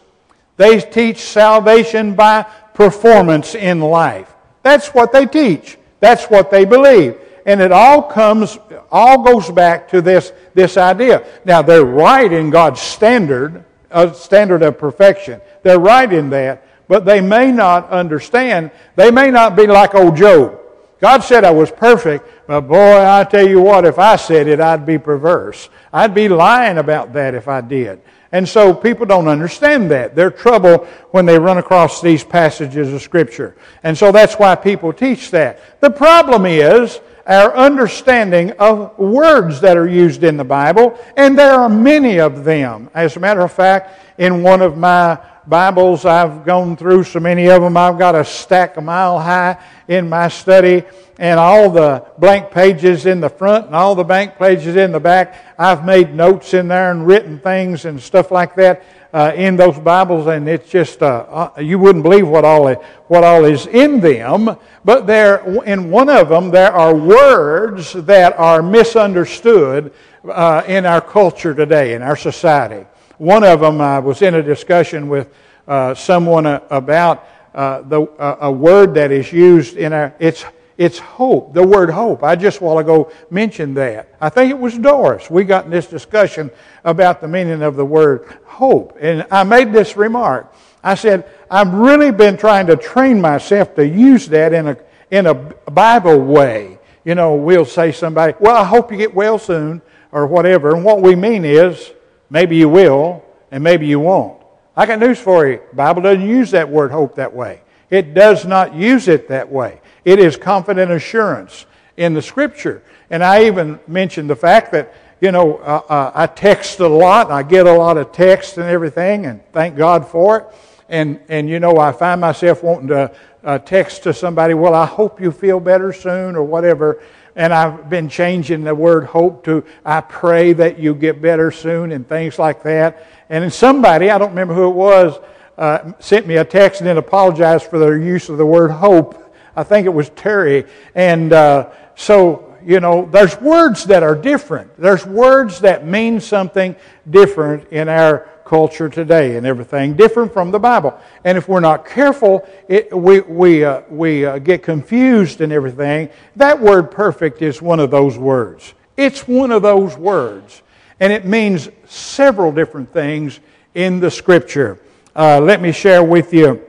They 0.58 0.80
teach 0.80 1.20
salvation 1.20 2.16
by 2.16 2.44
performance 2.74 3.56
in 3.56 3.80
life. 3.80 4.32
That's 4.62 4.90
what 4.90 5.12
they 5.12 5.26
teach. 5.26 5.78
That's 6.00 6.26
what 6.26 6.52
they 6.52 6.66
believe. 6.66 7.18
And 7.48 7.62
it 7.62 7.72
all 7.72 8.04
comes, 8.04 8.60
all 8.92 9.24
goes 9.24 9.50
back 9.50 9.88
to 9.90 10.02
this, 10.02 10.34
this 10.54 10.76
idea. 10.76 11.26
Now, 11.46 11.62
they're 11.62 11.86
right 11.86 12.32
in 12.32 12.50
God's 12.50 12.82
standard, 12.82 13.64
a 13.90 14.14
standard 14.14 14.62
of 14.62 14.78
perfection. 14.78 15.40
They're 15.64 15.80
right 15.80 16.12
in 16.12 16.30
that, 16.32 16.68
but 16.90 17.06
they 17.06 17.22
may 17.22 17.54
not 17.54 17.90
understand. 17.90 18.70
They 18.98 19.12
may 19.12 19.32
not 19.32 19.56
be 19.56 19.66
like 19.66 19.96
old 19.96 20.18
Job. 20.18 20.60
God 21.00 21.20
said 21.20 21.46
I 21.46 21.52
was 21.52 21.72
perfect, 21.72 22.28
but 22.48 22.62
boy, 22.62 23.06
I 23.06 23.24
tell 23.24 23.48
you 23.48 23.62
what, 23.62 23.86
if 23.86 23.98
I 23.98 24.18
said 24.18 24.48
it, 24.48 24.60
I'd 24.60 24.86
be 24.86 24.98
perverse. 24.98 25.70
I'd 25.94 26.14
be 26.14 26.28
lying 26.28 26.80
about 26.80 27.14
that 27.14 27.34
if 27.34 27.48
I 27.48 27.62
did. 27.62 28.02
And 28.32 28.50
so 28.50 28.74
people 28.74 29.06
don't 29.06 29.30
understand 29.30 29.90
that. 29.92 30.16
They're 30.16 30.32
trouble 30.32 30.86
when 31.12 31.26
they 31.26 31.40
run 31.40 31.60
across 31.60 32.02
these 32.02 32.26
passages 32.26 32.92
of 32.92 33.02
Scripture. 33.02 33.56
And 33.84 33.98
so 33.98 34.12
that's 34.12 34.36
why 34.36 34.56
people 34.56 34.92
teach 34.92 35.32
that. 35.32 35.62
The 35.80 35.92
problem 35.92 36.46
is 36.46 37.00
our 37.28 37.56
understanding 37.56 38.52
of 38.54 38.98
words 38.98 39.60
that 39.62 39.76
are 39.76 39.88
used 39.88 40.24
in 40.24 40.38
the 40.38 40.46
Bible, 40.46 40.98
and 41.18 41.38
there 41.38 41.54
are 41.54 41.70
many 41.70 42.20
of 42.20 42.46
them. 42.46 42.90
As 42.94 43.18
a 43.18 43.20
matter 43.20 43.42
of 43.42 43.52
fact, 43.52 44.00
in 44.18 44.42
one 44.44 44.62
of 44.62 44.78
my 44.78 45.20
Bibles, 45.46 46.06
I've 46.06 46.46
gone 46.46 46.76
through 46.78 47.04
so 47.04 47.20
many 47.20 47.50
of 47.50 47.62
them, 47.62 47.78
I've 47.78 48.00
got 48.00 48.16
a 48.16 48.24
stack 48.26 48.78
a 48.78 48.82
mile 48.82 49.20
high 49.20 49.58
in 49.88 50.10
my 50.10 50.30
study 50.30 50.84
and 51.20 51.40
all 51.40 51.70
the 51.70 52.06
blank 52.18 52.52
pages 52.52 53.06
in 53.06 53.20
the 53.20 53.30
front 53.30 53.68
and 53.68 53.76
all 53.76 53.96
the 53.96 54.04
blank 54.04 54.38
pages 54.38 54.76
in 54.76 54.92
the 54.92 55.00
back. 55.00 55.56
I've 55.58 55.86
made 55.86 56.14
notes 56.14 56.54
in 56.54 56.68
there 56.68 56.92
and 56.92 57.08
written 57.08 57.40
things 57.40 57.86
and 57.86 58.02
stuff 58.02 58.32
like 58.32 58.56
that 58.56 58.84
uh, 59.14 59.32
in 59.36 59.56
those 59.56 59.80
Bibles, 59.80 60.28
and 60.28 60.48
it's 60.48 60.70
just 60.70 61.02
uh, 61.02 61.52
uh, 61.58 61.62
you 61.62 61.80
wouldn't 61.80 62.04
believe 62.04 62.28
what 62.28 62.46
all 62.46 62.74
what 63.08 63.24
all 63.24 63.46
is 63.46 63.68
in 63.68 64.00
them. 64.00 64.58
But 64.84 65.08
there, 65.08 65.38
in 65.64 65.90
one 65.90 66.10
of 66.10 66.30
them, 66.30 66.50
there 66.50 66.72
are 66.72 66.96
words 66.96 67.94
that 67.94 68.38
are 68.38 68.62
misunderstood 68.62 69.94
uh, 70.30 70.64
in 70.68 70.86
our 70.86 71.02
culture 71.02 71.54
today, 71.54 71.94
in 71.94 72.02
our 72.02 72.16
society. 72.16 72.86
One 73.18 73.44
of 73.44 73.62
them, 73.62 73.82
I 73.82 74.00
was 74.00 74.22
in 74.22 74.36
a 74.36 74.44
discussion 74.44 75.10
with 75.10 75.34
uh, 75.68 75.96
someone 75.96 76.46
uh, 76.46 76.62
about 76.70 77.28
the 77.54 78.08
a 78.40 78.52
word 78.52 78.94
that 78.94 79.12
is 79.12 79.32
used 79.34 79.78
in 79.78 79.94
our 79.94 80.14
it's 80.20 80.46
it's 80.78 81.00
hope, 81.00 81.54
the 81.54 81.66
word 81.66 81.90
hope. 81.90 82.24
I 82.24 82.36
just 82.36 82.60
a 82.60 82.64
while 82.64 82.78
ago 82.78 83.12
mentioned 83.30 83.78
that. 83.78 84.16
I 84.22 84.30
think 84.30 84.52
it 84.52 84.60
was 84.60 84.78
Doris. 84.78 85.30
We 85.30 85.44
got 85.44 85.66
in 85.66 85.72
this 85.72 85.88
discussion 85.88 86.52
about 86.84 87.20
the 87.20 87.28
meaning 87.28 87.64
of 87.64 87.76
the 87.76 87.86
word 87.86 88.38
hope. 88.46 88.98
And 89.00 89.26
I 89.32 89.44
made 89.44 89.74
this 89.74 89.98
remark. 89.98 90.54
I 90.84 90.96
said, 90.96 91.30
I've 91.50 91.74
really 91.74 92.12
been 92.12 92.38
trying 92.38 92.68
to 92.68 92.76
train 92.76 93.20
myself 93.20 93.76
to 93.76 93.88
use 93.88 94.28
that 94.28 94.54
in 94.54 94.68
a, 94.68 94.78
in 95.10 95.26
a 95.26 95.34
Bible 95.34 96.20
way. 96.20 96.80
You 97.04 97.16
know, 97.16 97.36
we'll 97.36 97.66
say 97.66 97.92
somebody, 97.92 98.34
well, 98.40 98.56
I 98.56 98.64
hope 98.64 98.92
you 98.92 98.98
get 98.98 99.16
well 99.16 99.40
soon, 99.40 99.82
or 100.12 100.28
whatever. 100.28 100.76
And 100.76 100.84
what 100.84 101.02
we 101.02 101.16
mean 101.16 101.46
is, 101.46 101.92
maybe 102.30 102.58
you 102.58 102.70
will, 102.70 103.24
and 103.52 103.64
maybe 103.64 103.88
you 103.88 104.00
won't. 104.00 104.42
I 104.76 104.86
got 104.86 105.00
news 105.00 105.20
for 105.20 105.48
you. 105.48 105.62
Bible 105.74 106.02
doesn't 106.02 106.28
use 106.28 106.52
that 106.52 106.70
word 106.70 106.92
hope 106.92 107.16
that 107.16 107.34
way. 107.34 107.62
It 107.90 108.14
does 108.14 108.46
not 108.46 108.76
use 108.76 109.08
it 109.08 109.30
that 109.30 109.52
way. 109.52 109.82
It 110.08 110.20
is 110.20 110.38
confident 110.38 110.90
assurance 110.90 111.66
in 111.98 112.14
the 112.14 112.22
Scripture. 112.22 112.82
And 113.10 113.22
I 113.22 113.44
even 113.48 113.78
mentioned 113.90 114.30
the 114.30 114.38
fact 114.38 114.72
that, 114.72 114.94
you 115.20 115.34
know, 115.34 115.58
uh, 115.58 115.82
uh, 115.90 116.12
I 116.16 116.28
text 116.28 116.80
a 116.80 116.88
lot. 116.88 117.30
I 117.30 117.44
get 117.44 117.68
a 117.68 117.74
lot 117.74 117.98
of 117.98 118.14
text 118.14 118.58
and 118.58 118.70
everything, 118.70 119.26
and 119.26 119.42
thank 119.52 119.76
God 119.76 120.08
for 120.08 120.38
it. 120.38 120.46
And, 120.88 121.20
and 121.28 121.50
you 121.50 121.60
know, 121.60 121.76
I 121.76 121.92
find 121.92 122.22
myself 122.22 122.64
wanting 122.64 122.88
to 122.88 123.14
uh, 123.44 123.58
text 123.60 124.04
to 124.04 124.14
somebody, 124.14 124.54
well, 124.54 124.74
I 124.74 124.86
hope 124.86 125.20
you 125.20 125.30
feel 125.30 125.60
better 125.60 125.92
soon, 125.92 126.38
or 126.38 126.44
whatever. 126.44 127.04
And 127.36 127.54
I've 127.54 127.90
been 127.90 128.08
changing 128.08 128.64
the 128.64 128.74
word 128.74 129.08
hope 129.08 129.44
to 129.44 129.66
I 129.84 130.00
pray 130.00 130.54
that 130.54 130.80
you 130.80 130.96
get 130.96 131.22
better 131.22 131.52
soon, 131.52 131.92
and 131.92 132.08
things 132.08 132.40
like 132.40 132.64
that. 132.64 133.06
And 133.30 133.44
then 133.44 133.52
somebody, 133.52 134.10
I 134.10 134.18
don't 134.18 134.30
remember 134.30 134.54
who 134.54 134.70
it 134.70 134.76
was, 134.76 135.20
uh, 135.58 135.92
sent 136.00 136.28
me 136.28 136.38
a 136.38 136.46
text 136.46 136.80
and 136.80 136.88
then 136.88 136.96
apologized 136.98 137.66
for 137.66 137.78
their 137.78 137.98
use 137.98 138.30
of 138.30 138.38
the 138.38 138.46
word 138.46 138.72
hope. 138.72 139.26
I 139.58 139.64
think 139.64 139.88
it 139.88 139.94
was 139.94 140.10
Terry. 140.12 140.66
And 140.94 141.34
uh, 141.34 141.72
so, 141.96 142.56
you 142.64 142.80
know, 142.80 143.10
there's 143.12 143.42
words 143.42 143.86
that 143.86 144.04
are 144.04 144.14
different. 144.14 144.78
There's 144.78 145.04
words 145.04 145.60
that 145.62 145.86
mean 145.86 146.22
something 146.22 146.76
different 147.10 147.68
in 147.70 147.90
our 147.90 148.30
culture 148.46 148.88
today 148.88 149.36
and 149.36 149.48
everything, 149.48 149.96
different 149.96 150.32
from 150.32 150.52
the 150.52 150.60
Bible. 150.60 150.98
And 151.24 151.40
if 151.40 151.50
we're 151.50 151.60
not 151.60 151.88
careful, 151.88 152.48
it, 152.70 152.96
we, 152.96 153.22
we, 153.22 153.66
uh, 153.66 153.82
we 153.90 154.26
uh, 154.26 154.38
get 154.38 154.62
confused 154.62 155.42
and 155.42 155.52
everything. 155.52 156.10
That 156.36 156.62
word 156.62 156.92
perfect 156.92 157.42
is 157.42 157.62
one 157.62 157.80
of 157.80 157.90
those 157.90 158.16
words. 158.16 158.76
It's 158.96 159.28
one 159.28 159.52
of 159.52 159.64
those 159.64 159.98
words. 159.98 160.62
And 161.00 161.12
it 161.12 161.26
means 161.26 161.70
several 161.88 162.52
different 162.52 162.94
things 162.94 163.40
in 163.74 164.00
the 164.00 164.12
Scripture. 164.12 164.80
Uh, 165.16 165.42
let 165.42 165.62
me 165.62 165.72
share 165.72 166.04
with 166.04 166.32
you 166.32 166.64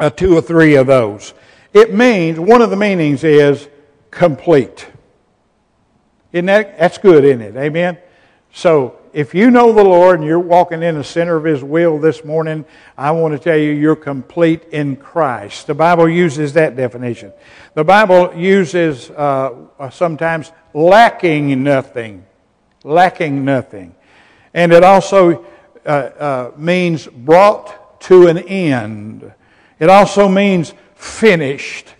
uh, 0.00 0.10
two 0.10 0.36
or 0.36 0.42
three 0.42 0.74
of 0.74 0.88
those. 0.88 1.32
It 1.72 1.94
means, 1.94 2.38
one 2.38 2.62
of 2.62 2.70
the 2.70 2.76
meanings 2.76 3.24
is 3.24 3.68
complete. 4.10 4.86
Isn't 6.32 6.46
that, 6.46 6.78
that's 6.78 6.98
good, 6.98 7.24
isn't 7.24 7.40
it? 7.40 7.56
Amen? 7.56 7.98
So, 8.52 8.98
if 9.12 9.34
you 9.34 9.50
know 9.50 9.72
the 9.72 9.84
Lord 9.84 10.18
and 10.18 10.26
you're 10.26 10.38
walking 10.38 10.82
in 10.82 10.96
the 10.96 11.04
center 11.04 11.36
of 11.36 11.44
His 11.44 11.62
will 11.62 11.98
this 11.98 12.24
morning, 12.24 12.64
I 12.96 13.10
want 13.10 13.32
to 13.32 13.38
tell 13.38 13.56
you 13.56 13.70
you're 13.70 13.96
complete 13.96 14.64
in 14.72 14.96
Christ. 14.96 15.66
The 15.66 15.74
Bible 15.74 16.08
uses 16.08 16.54
that 16.54 16.76
definition. 16.76 17.32
The 17.74 17.84
Bible 17.84 18.34
uses 18.34 19.10
uh, 19.10 19.90
sometimes 19.90 20.50
lacking 20.72 21.62
nothing. 21.62 22.24
Lacking 22.84 23.44
nothing. 23.44 23.94
And 24.54 24.72
it 24.72 24.82
also 24.82 25.44
uh, 25.84 25.88
uh, 25.88 26.52
means 26.56 27.06
brought 27.06 28.00
to 28.02 28.28
an 28.28 28.38
end. 28.38 29.30
It 29.78 29.90
also 29.90 30.28
means 30.28 30.72
finished. 31.02 31.94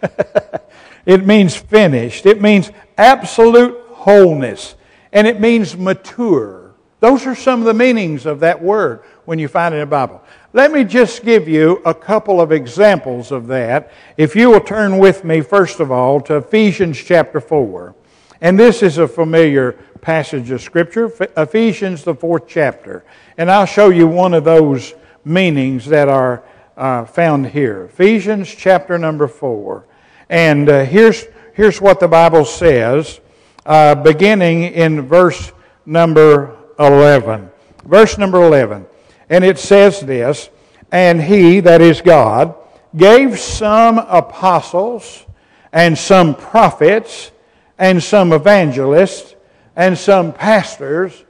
it 1.06 1.26
means 1.26 1.56
finished. 1.56 2.26
It 2.26 2.40
means 2.40 2.70
absolute 2.96 3.78
wholeness. 3.90 4.76
And 5.12 5.26
it 5.26 5.40
means 5.40 5.76
mature. 5.76 6.74
Those 7.00 7.26
are 7.26 7.34
some 7.34 7.60
of 7.60 7.66
the 7.66 7.74
meanings 7.74 8.26
of 8.26 8.40
that 8.40 8.62
word 8.62 9.02
when 9.24 9.38
you 9.38 9.48
find 9.48 9.74
it 9.74 9.78
in 9.78 9.80
the 9.80 9.86
Bible. 9.86 10.22
Let 10.52 10.70
me 10.70 10.84
just 10.84 11.24
give 11.24 11.48
you 11.48 11.82
a 11.84 11.92
couple 11.92 12.40
of 12.40 12.52
examples 12.52 13.32
of 13.32 13.48
that. 13.48 13.90
If 14.16 14.36
you 14.36 14.50
will 14.50 14.60
turn 14.60 14.98
with 14.98 15.24
me, 15.24 15.40
first 15.40 15.80
of 15.80 15.90
all, 15.90 16.20
to 16.22 16.36
Ephesians 16.36 16.98
chapter 16.98 17.40
4. 17.40 17.94
And 18.40 18.58
this 18.58 18.82
is 18.82 18.98
a 18.98 19.08
familiar 19.08 19.72
passage 20.00 20.50
of 20.50 20.60
Scripture, 20.60 21.12
Ephesians, 21.36 22.04
the 22.04 22.14
fourth 22.14 22.44
chapter. 22.46 23.04
And 23.36 23.50
I'll 23.50 23.66
show 23.66 23.88
you 23.88 24.06
one 24.06 24.34
of 24.34 24.44
those 24.44 24.94
meanings 25.24 25.86
that 25.86 26.08
are 26.08 26.44
uh, 26.76 27.04
found 27.04 27.48
here. 27.48 27.84
Ephesians 27.84 28.54
chapter 28.54 28.98
number 28.98 29.28
4. 29.28 29.84
And 30.28 30.68
uh, 30.68 30.84
here's, 30.84 31.24
here's 31.54 31.80
what 31.80 32.00
the 32.00 32.08
Bible 32.08 32.44
says 32.44 33.20
uh, 33.66 33.94
beginning 33.94 34.64
in 34.64 35.02
verse 35.02 35.52
number 35.86 36.56
11. 36.78 37.50
Verse 37.84 38.18
number 38.18 38.42
11. 38.42 38.86
And 39.28 39.44
it 39.44 39.58
says 39.58 40.00
this 40.00 40.50
And 40.90 41.20
he, 41.20 41.60
that 41.60 41.80
is 41.80 42.00
God, 42.00 42.54
gave 42.96 43.38
some 43.38 43.98
apostles, 43.98 45.24
and 45.72 45.96
some 45.96 46.34
prophets, 46.34 47.30
and 47.78 48.02
some 48.02 48.32
evangelists, 48.32 49.34
and 49.76 49.96
some 49.96 50.32
pastors, 50.32 51.24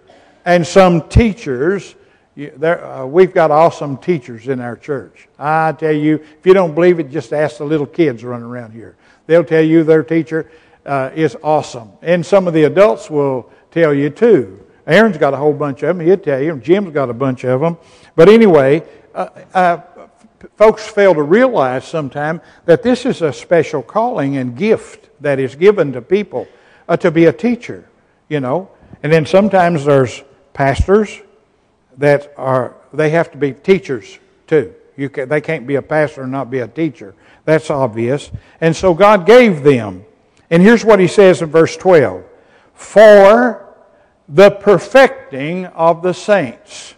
and 0.45 0.67
some 0.67 1.09
teachers. 1.09 1.95
There, 2.35 2.83
uh, 2.83 3.05
we've 3.05 3.35
got 3.35 3.51
awesome 3.51 3.99
teachers 3.99 4.49
in 4.49 4.61
our 4.61 4.77
church. 4.77 5.29
I 5.39 5.73
tell 5.73 5.93
you, 5.93 6.15
if 6.17 6.47
you 6.47 6.55
don't 6.55 6.75
believe 6.75 6.99
it, 6.99 7.11
just 7.11 7.33
ask 7.33 7.59
the 7.59 7.65
little 7.65 7.87
kids 7.87 8.25
running 8.25 8.47
around 8.47 8.73
here. 8.73 8.97
They'll 9.27 9.45
tell 9.45 9.63
you 9.63 9.85
their 9.85 10.03
teacher 10.03 10.51
uh, 10.87 11.11
is 11.15 11.37
awesome. 11.43 11.91
And 12.01 12.25
some 12.25 12.49
of 12.49 12.55
the 12.55 12.65
adults 12.65 13.11
will 13.11 13.51
tell 13.71 13.93
you 13.93 14.09
too. 14.09 14.65
Aaron's 14.87 15.19
got 15.19 15.35
a 15.35 15.37
whole 15.37 15.53
bunch 15.53 15.83
of 15.83 15.97
them. 15.97 16.07
He'll 16.07 16.17
tell 16.17 16.41
you. 16.41 16.57
Jim's 16.57 16.93
got 16.93 17.11
a 17.11 17.15
bunch 17.15 17.45
of 17.45 17.61
them. 17.61 17.77
But 18.17 18.31
anyway, 18.31 18.83
uh, 19.15 19.29
uh, 19.53 19.81
folks 20.57 20.89
fail 20.89 21.15
to 21.15 21.23
realize 21.23 21.87
sometimes 21.87 22.41
that 22.65 22.83
this 22.83 23.05
is 23.05 23.21
a 23.21 23.33
special 23.33 23.83
calling 23.83 24.39
and 24.39 24.57
gift 24.57 25.11
that 25.21 25.39
is 25.39 25.55
given 25.55 25.93
to 25.93 26.01
people 26.01 26.49
uh, 26.89 26.97
to 26.97 27.11
be 27.11 27.27
a 27.27 27.33
teacher, 27.33 27.89
you 28.29 28.41
know. 28.41 28.71
And 29.03 29.13
then 29.13 29.27
sometimes 29.27 29.85
there's 29.85 30.23
pastors 30.55 31.21
that 31.99 32.33
are, 32.37 32.77
they 32.93 33.11
have 33.11 33.31
to 33.33 33.39
be 33.39 33.53
teachers 33.53 34.19
too. 34.47 34.75
You 34.97 35.09
can, 35.09 35.29
they 35.29 35.41
can't 35.41 35.67
be 35.67 35.77
a 35.77 35.83
pastor 35.83 36.23
and 36.23 36.33
not 36.33 36.51
be 36.51 36.59
a 36.59 36.69
teacher. 36.69 37.15
That's 37.45 37.71
obvious. 37.71 38.31
And 38.61 38.75
so 38.75 38.95
God 38.95 39.27
gave 39.27 39.63
them. 39.63 40.05
And 40.51 40.63
here's 40.63 40.85
what 40.85 41.01
he 41.01 41.09
says 41.09 41.43
in 41.43 41.51
verse 41.51 41.77
12 41.77 42.25
For 42.75 43.75
the 44.29 44.51
perfecting 44.51 45.67
of 45.67 46.03
the 46.03 46.13
saints. 46.13 46.95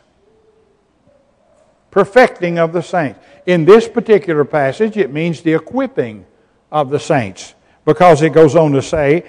Perfecting 1.91 2.59
of 2.59 2.73
the 2.73 2.83
saints. 2.83 3.21
In 3.47 3.65
this 3.65 3.89
particular 3.89 4.45
passage, 4.45 4.97
it 4.97 5.13
means 5.13 5.43
the 5.43 5.55
equipping 5.55 6.27
of 6.73 6.91
the 6.91 6.99
saints 6.99 7.55
because 7.85 8.23
it 8.23 8.31
goes 8.31 8.57
on 8.57 8.73
to 8.73 8.83
say, 8.83 9.25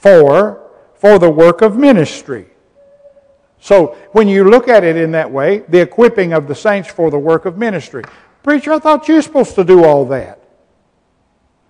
for, 0.00 0.70
for 0.94 1.18
the 1.18 1.30
work 1.30 1.60
of 1.60 1.76
ministry. 1.76 2.46
So 3.60 3.96
when 4.12 4.28
you 4.28 4.44
look 4.44 4.68
at 4.68 4.84
it 4.84 4.96
in 4.96 5.12
that 5.12 5.30
way, 5.30 5.60
the 5.68 5.80
equipping 5.80 6.32
of 6.32 6.46
the 6.46 6.54
saints 6.54 6.88
for 6.88 7.10
the 7.10 7.18
work 7.18 7.44
of 7.44 7.58
ministry. 7.58 8.04
Preacher, 8.42 8.72
I 8.72 8.78
thought 8.78 9.08
you 9.08 9.16
were 9.16 9.22
supposed 9.22 9.54
to 9.56 9.64
do 9.64 9.84
all 9.84 10.04
that. 10.06 10.40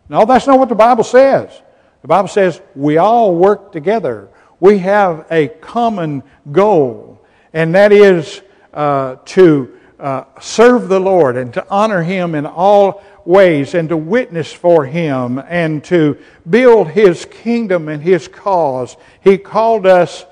No, 0.09 0.25
that's 0.25 0.47
not 0.47 0.59
what 0.59 0.69
the 0.69 0.75
Bible 0.75 1.05
says. 1.05 1.63
The 2.03 2.09
Bible 2.09 2.29
says 2.29 2.61
we 2.75 2.99
all 2.99 3.35
work 3.35 3.73
together. 3.73 4.29
We 4.61 4.79
have 4.79 5.27
a 5.31 5.49
common 5.49 6.23
goal, 6.51 7.25
and 7.53 7.75
that 7.75 7.93
is 7.93 8.43
uh, 8.73 9.17
to 9.27 9.79
uh, 9.99 10.25
serve 10.41 10.89
the 10.89 11.01
Lord 11.01 11.37
and 11.37 11.53
to 11.55 11.67
honor 11.69 12.03
Him 12.03 12.35
in 12.35 12.47
all 12.47 13.03
ways 13.25 13.75
and 13.75 13.89
to 13.89 13.97
witness 13.97 14.53
for 14.53 14.85
Him 14.85 15.39
and 15.49 15.83
to 15.85 16.17
build 16.49 16.89
His 16.89 17.25
kingdom 17.25 17.89
and 17.89 18.03
His 18.03 18.29
cause. 18.29 18.97
He 19.23 19.39
called 19.39 19.87
us, 19.87 20.25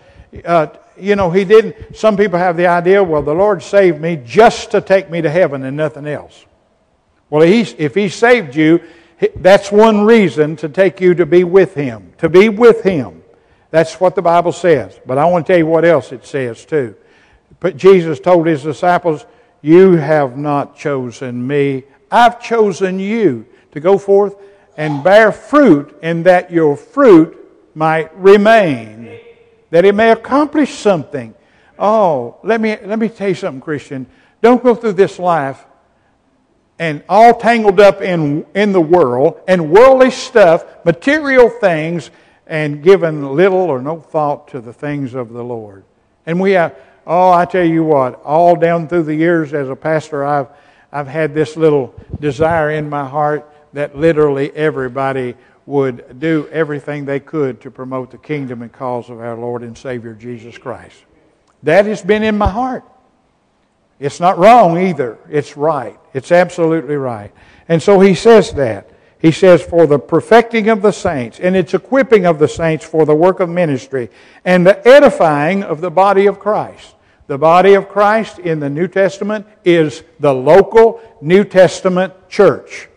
uh, 0.45 0.69
you 0.99 1.17
know, 1.17 1.31
He 1.31 1.45
didn't. 1.45 1.97
Some 1.97 2.17
people 2.17 2.39
have 2.39 2.57
the 2.57 2.67
idea, 2.67 3.03
well, 3.03 3.23
the 3.23 3.35
Lord 3.35 3.63
saved 3.63 4.01
me 4.01 4.21
just 4.25 4.71
to 4.73 4.81
take 4.81 5.11
me 5.11 5.23
to 5.23 5.31
heaven 5.31 5.65
and 5.65 5.77
nothing 5.77 6.07
else. 6.07 6.45
Well, 7.31 7.43
if 7.43 7.95
He 7.95 8.09
saved 8.09 8.55
you, 8.55 8.83
that's 9.37 9.73
one 9.73 10.05
reason 10.05 10.57
to 10.57 10.69
take 10.69 11.01
you 11.01 11.15
to 11.15 11.27
be 11.27 11.45
with 11.45 11.75
Him, 11.75 12.13
to 12.19 12.29
be 12.29 12.49
with 12.49 12.83
Him. 12.83 13.23
That's 13.71 14.01
what 14.01 14.15
the 14.15 14.23
Bible 14.23 14.53
says. 14.53 15.01
But 15.07 15.19
I 15.19 15.25
want 15.27 15.47
to 15.47 15.53
tell 15.53 15.59
you 15.59 15.67
what 15.67 15.85
else 15.85 16.13
it 16.13 16.25
says 16.25 16.65
too. 16.65 16.95
But 17.61 17.77
Jesus 17.77 18.21
told 18.21 18.47
His 18.47 18.63
disciples, 18.63 19.27
you 19.63 19.93
have 19.93 20.37
not 20.37 20.77
chosen 20.77 21.47
me. 21.47 21.85
I've 22.11 22.41
chosen 22.41 23.01
you 23.01 23.47
to 23.73 23.81
go 23.81 23.99
forth 23.99 24.37
and 24.77 25.03
bear 25.03 25.33
fruit, 25.33 25.99
and 26.03 26.27
that 26.27 26.51
your 26.51 26.77
fruit 26.77 27.37
might 27.75 28.15
remain, 28.17 29.19
that 29.71 29.85
it 29.85 29.95
may 29.95 30.11
accomplish 30.11 30.75
something. 30.75 31.35
Oh, 31.79 32.39
let 32.43 32.61
me, 32.61 32.77
let 32.85 32.99
me 32.99 33.09
tell 33.09 33.29
you 33.29 33.35
something, 33.35 33.61
Christian. 33.61 34.07
Don't 34.43 34.63
go 34.63 34.75
through 34.75 34.93
this 34.93 35.19
life 35.19 35.65
and 36.79 37.03
all 37.09 37.35
tangled 37.35 37.81
up 37.81 38.03
in, 38.03 38.47
in 38.55 38.73
the 38.73 38.81
world 38.81 39.41
and 39.49 39.71
worldly 39.71 40.11
stuff, 40.11 40.65
material 40.85 41.49
things, 41.49 42.11
and 42.47 42.83
given 42.83 43.35
little 43.35 43.59
or 43.59 43.81
no 43.81 44.01
thought 44.01 44.49
to 44.49 44.61
the 44.61 44.73
things 44.73 45.15
of 45.15 45.33
the 45.33 45.43
Lord. 45.43 45.85
And 46.27 46.41
we 46.41 46.53
have, 46.53 46.77
Oh, 47.07 47.31
I 47.31 47.45
tell 47.45 47.65
you 47.65 47.85
what, 47.85 48.21
all 48.25 48.57
down 48.57 48.89
through 48.89 49.05
the 49.05 49.15
years 49.15 49.55
as 49.55 49.69
a 49.69 49.77
pastor, 49.77 50.25
I've, 50.25 50.49
I've 50.91 51.07
had 51.07 51.35
this 51.35 51.57
little 51.57 51.95
desire 52.19 52.71
in 52.73 52.91
my 52.91 53.07
heart 53.07 53.49
that 53.75 53.97
literally 53.97 54.51
everybody 54.57 55.37
would 55.67 56.21
do 56.21 56.49
everything 56.53 57.05
they 57.05 57.21
could 57.21 57.61
to 57.61 57.71
promote 57.71 58.13
the 58.13 58.19
kingdom 58.19 58.63
and 58.63 58.73
cause 58.73 59.11
of 59.11 59.21
our 59.21 59.37
Lord 59.37 59.63
and 59.63 59.77
Savior 59.77 60.15
Jesus 60.15 60.57
Christ. 60.57 60.97
That 61.65 61.87
has 61.87 62.03
been 62.03 62.23
in 62.23 62.39
my 62.39 62.49
heart. 62.49 62.85
It's 63.99 64.21
not 64.21 64.39
wrong 64.39 64.79
either. 64.79 65.19
It's 65.29 65.57
right. 65.57 65.99
It's 66.15 66.31
absolutely 66.31 66.97
right. 66.97 67.33
And 67.69 67.83
so 67.83 68.01
he 68.01 68.15
says 68.15 68.53
that. 68.53 68.91
He 69.19 69.33
says, 69.33 69.63
for 69.63 69.87
the 69.87 69.99
perfecting 69.99 70.69
of 70.69 70.83
the 70.83 70.93
saints 70.93 71.41
and 71.41 71.57
its 71.57 71.73
equipping 71.73 72.27
of 72.27 72.39
the 72.39 72.49
saints 72.49 72.85
for 72.85 73.07
the 73.07 73.15
work 73.15 73.41
of 73.41 73.49
ministry 73.49 74.11
and 74.45 74.67
the 74.67 74.87
edifying 74.87 75.63
of 75.63 75.81
the 75.81 75.91
body 75.91 76.27
of 76.27 76.39
Christ. 76.39 76.95
The 77.27 77.39
body 77.39 77.75
of 77.75 77.89
Christ 77.89 78.39
in 78.39 78.61
the 78.61 78.71
New 78.71 78.87
Testament 78.87 79.47
is 79.65 80.05
the 80.21 80.33
local 80.33 81.01
New 81.21 81.45
Testament 81.45 82.13
church. 82.29 82.89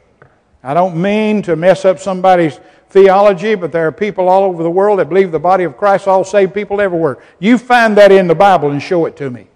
I 0.64 0.74
don't 0.74 1.02
mean 1.02 1.42
to 1.44 1.56
mess 1.56 1.86
up 1.86 2.00
somebody's 2.00 2.60
theology, 2.90 3.56
but 3.56 3.72
there 3.72 3.88
are 3.88 3.92
people 3.92 4.28
all 4.28 4.44
over 4.44 4.64
the 4.64 4.70
world 4.70 5.00
that 5.00 5.10
believe 5.10 5.32
the 5.32 5.40
body 5.40 5.64
of 5.64 5.78
Christ 5.78 6.08
all 6.08 6.24
saved 6.24 6.54
people 6.54 6.82
everywhere. 6.82 7.20
You 7.40 7.58
find 7.58 7.96
that 7.98 8.12
in 8.12 8.28
the 8.28 8.36
Bible 8.36 8.72
and 8.72 8.82
show 8.82 9.06
it 9.06 9.16
to 9.18 9.30
me. 9.30 9.48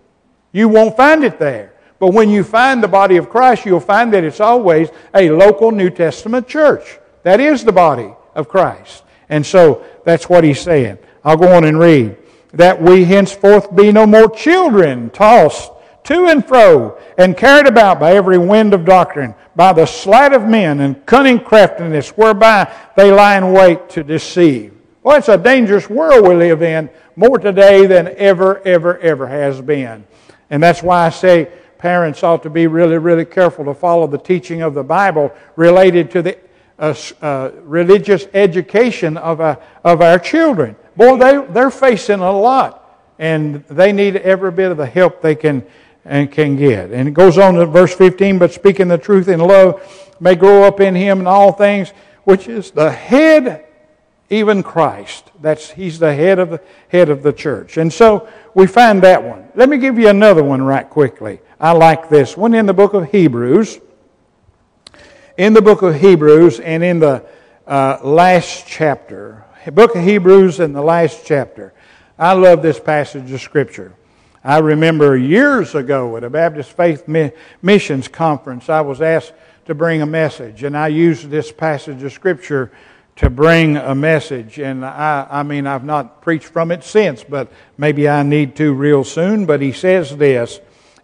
You 0.51 0.69
won't 0.69 0.95
find 0.95 1.23
it 1.23 1.39
there. 1.39 1.73
But 1.99 2.13
when 2.13 2.29
you 2.29 2.43
find 2.43 2.83
the 2.83 2.87
body 2.87 3.17
of 3.17 3.29
Christ, 3.29 3.65
you'll 3.65 3.79
find 3.79 4.13
that 4.13 4.23
it's 4.23 4.39
always 4.39 4.89
a 5.13 5.29
local 5.29 5.71
New 5.71 5.89
Testament 5.89 6.47
church. 6.47 6.99
That 7.23 7.39
is 7.39 7.63
the 7.63 7.71
body 7.71 8.13
of 8.35 8.49
Christ. 8.49 9.03
And 9.29 9.45
so 9.45 9.83
that's 10.05 10.29
what 10.29 10.43
he's 10.43 10.59
saying. 10.59 10.97
I'll 11.23 11.37
go 11.37 11.53
on 11.53 11.63
and 11.63 11.79
read 11.79 12.17
that 12.53 12.81
we 12.81 13.03
henceforth 13.05 13.75
be 13.75 13.91
no 13.91 14.05
more 14.05 14.29
children, 14.29 15.09
tossed 15.09 15.71
to 16.05 16.27
and 16.27 16.45
fro, 16.45 16.97
and 17.17 17.37
carried 17.37 17.67
about 17.67 17.99
by 17.99 18.13
every 18.13 18.37
wind 18.37 18.73
of 18.73 18.85
doctrine, 18.85 19.35
by 19.55 19.73
the 19.73 19.85
sleight 19.85 20.33
of 20.33 20.45
men 20.45 20.79
and 20.79 21.05
cunning 21.05 21.39
craftiness, 21.39 22.09
whereby 22.09 22.71
they 22.95 23.11
lie 23.11 23.37
in 23.37 23.51
wait 23.51 23.89
to 23.89 24.03
deceive. 24.03 24.73
Well, 25.01 25.17
it's 25.17 25.29
a 25.29 25.37
dangerous 25.37 25.89
world 25.89 26.27
we 26.27 26.35
live 26.35 26.61
in, 26.61 26.89
more 27.15 27.37
today 27.37 27.85
than 27.85 28.07
ever, 28.17 28.61
ever, 28.65 28.97
ever 28.99 29.27
has 29.27 29.61
been. 29.61 30.05
And 30.49 30.61
that's 30.61 30.81
why 30.81 31.05
I 31.05 31.09
say 31.09 31.49
parents 31.77 32.23
ought 32.23 32.43
to 32.43 32.49
be 32.49 32.67
really, 32.67 32.97
really 32.97 33.25
careful 33.25 33.65
to 33.65 33.73
follow 33.73 34.07
the 34.07 34.17
teaching 34.17 34.61
of 34.61 34.73
the 34.73 34.83
Bible 34.83 35.31
related 35.55 36.11
to 36.11 36.21
the 36.21 36.37
uh, 36.79 36.95
uh, 37.21 37.51
religious 37.61 38.27
education 38.33 39.17
of, 39.17 39.41
uh, 39.41 39.57
of 39.83 40.01
our 40.01 40.19
children 40.19 40.75
boy, 40.95 41.17
they, 41.17 41.45
they're 41.51 41.71
facing 41.71 42.19
a 42.19 42.31
lot, 42.31 42.99
and 43.19 43.63
they 43.65 43.91
need 43.91 44.17
every 44.17 44.51
bit 44.51 44.71
of 44.71 44.77
the 44.77 44.85
help 44.85 45.21
they 45.21 45.35
can 45.35 45.65
and 46.05 46.31
can 46.31 46.55
get. 46.55 46.91
And 46.91 47.07
it 47.07 47.13
goes 47.13 47.37
on 47.37 47.55
to 47.55 47.65
verse 47.65 47.95
15, 47.95 48.39
but 48.39 48.53
speaking 48.53 48.87
the 48.87 48.97
truth 48.97 49.27
in 49.27 49.39
love 49.39 50.13
may 50.19 50.35
grow 50.35 50.63
up 50.63 50.79
in 50.79 50.95
him 50.95 51.21
in 51.21 51.27
all 51.27 51.51
things, 51.51 51.91
which 52.23 52.47
is 52.47 52.71
the 52.71 52.91
head, 52.91 53.65
even 54.29 54.63
Christ. 54.63 55.31
That's 55.41 55.71
he's 55.71 55.99
the 55.99 56.13
head 56.13 56.39
of 56.39 56.49
the 56.49 56.61
head 56.89 57.09
of 57.09 57.23
the 57.23 57.33
church. 57.33 57.77
And 57.77 57.91
so 57.91 58.27
we 58.53 58.67
find 58.67 59.01
that 59.03 59.23
one. 59.23 59.47
Let 59.55 59.69
me 59.69 59.77
give 59.77 59.97
you 59.97 60.09
another 60.09 60.43
one 60.43 60.61
right 60.61 60.89
quickly. 60.89 61.39
I 61.59 61.71
like 61.71 62.09
this 62.09 62.35
one 62.35 62.53
in 62.53 62.65
the 62.65 62.73
book 62.73 62.93
of 62.93 63.11
Hebrews. 63.11 63.79
In 65.37 65.53
the 65.53 65.61
book 65.61 65.81
of 65.81 65.95
Hebrews 65.95 66.59
and 66.59 66.83
in 66.83 66.99
the 66.99 67.25
uh, 67.65 67.97
last 68.03 68.67
chapter, 68.67 69.45
book 69.71 69.95
of 69.95 70.03
Hebrews 70.03 70.59
in 70.59 70.73
the 70.73 70.81
last 70.81 71.25
chapter. 71.25 71.73
I 72.19 72.33
love 72.33 72.61
this 72.61 72.79
passage 72.79 73.31
of 73.31 73.41
Scripture. 73.41 73.95
I 74.43 74.59
remember 74.59 75.15
years 75.15 75.73
ago 75.73 76.17
at 76.17 76.25
a 76.25 76.29
Baptist 76.29 76.71
Faith 76.71 77.07
Missions 77.61 78.09
Conference, 78.09 78.69
I 78.69 78.81
was 78.81 79.01
asked 79.01 79.33
to 79.65 79.73
bring 79.73 80.01
a 80.01 80.05
message, 80.05 80.63
and 80.63 80.75
I 80.75 80.89
used 80.89 81.29
this 81.29 81.51
passage 81.51 82.03
of 82.03 82.11
Scripture 82.11 82.69
to 83.15 83.29
bring 83.29 83.77
a 83.77 83.95
message. 83.95 84.59
And 84.59 84.85
I, 84.85 85.27
I 85.29 85.43
mean, 85.43 85.65
I've 85.65 85.85
not 85.85 86.21
preached 86.21 86.47
from 86.47 86.71
it 86.71 86.83
since, 86.83 87.23
but 87.23 87.51
maybe 87.77 88.09
I 88.09 88.23
need 88.23 88.55
to 88.57 88.73
real 88.73 89.03
soon. 89.03 89.45
But 89.45 89.61
he 89.61 89.71
says 89.71 90.17
this, 90.17 90.59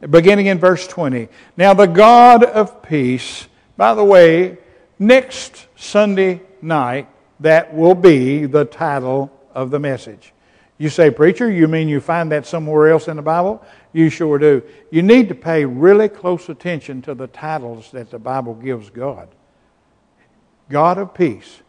beginning 0.10 0.48
in 0.48 0.60
verse 0.60 0.88
20. 0.88 1.30
Now, 1.56 1.74
the 1.74 1.86
God 1.86 2.44
of 2.44 2.82
peace, 2.82 3.48
by 3.78 3.94
the 3.94 4.04
way, 4.04 4.58
next 4.98 5.68
Sunday 5.78 6.42
night, 6.62 7.08
that 7.40 7.74
will 7.74 7.96
be 7.96 8.46
the 8.46 8.66
title 8.66 9.32
of 9.54 9.72
the 9.72 9.80
message. 9.80 10.34
You 10.80 10.90
say, 10.90 11.12
Preacher, 11.12 11.52
you 11.52 11.68
mean 11.68 11.88
you 11.90 12.00
find 12.00 12.32
that 12.32 12.48
somewhere 12.48 12.90
else 12.90 13.08
in 13.08 13.18
the 13.18 13.22
Bible? 13.22 13.64
You 13.94 14.10
sure 14.10 14.40
do. 14.40 14.64
You 14.90 15.04
need 15.04 15.30
to 15.30 15.36
pay 15.36 15.66
really 15.66 16.10
close 16.10 16.50
attention 16.50 17.04
to 17.04 17.14
the 17.14 17.28
titles 17.28 17.92
that 17.92 18.10
the 18.10 18.18
Bible 18.18 18.56
gives 18.56 18.90
God 18.90 19.30
God 20.70 21.00
of 21.00 21.14
peace. 21.14 21.62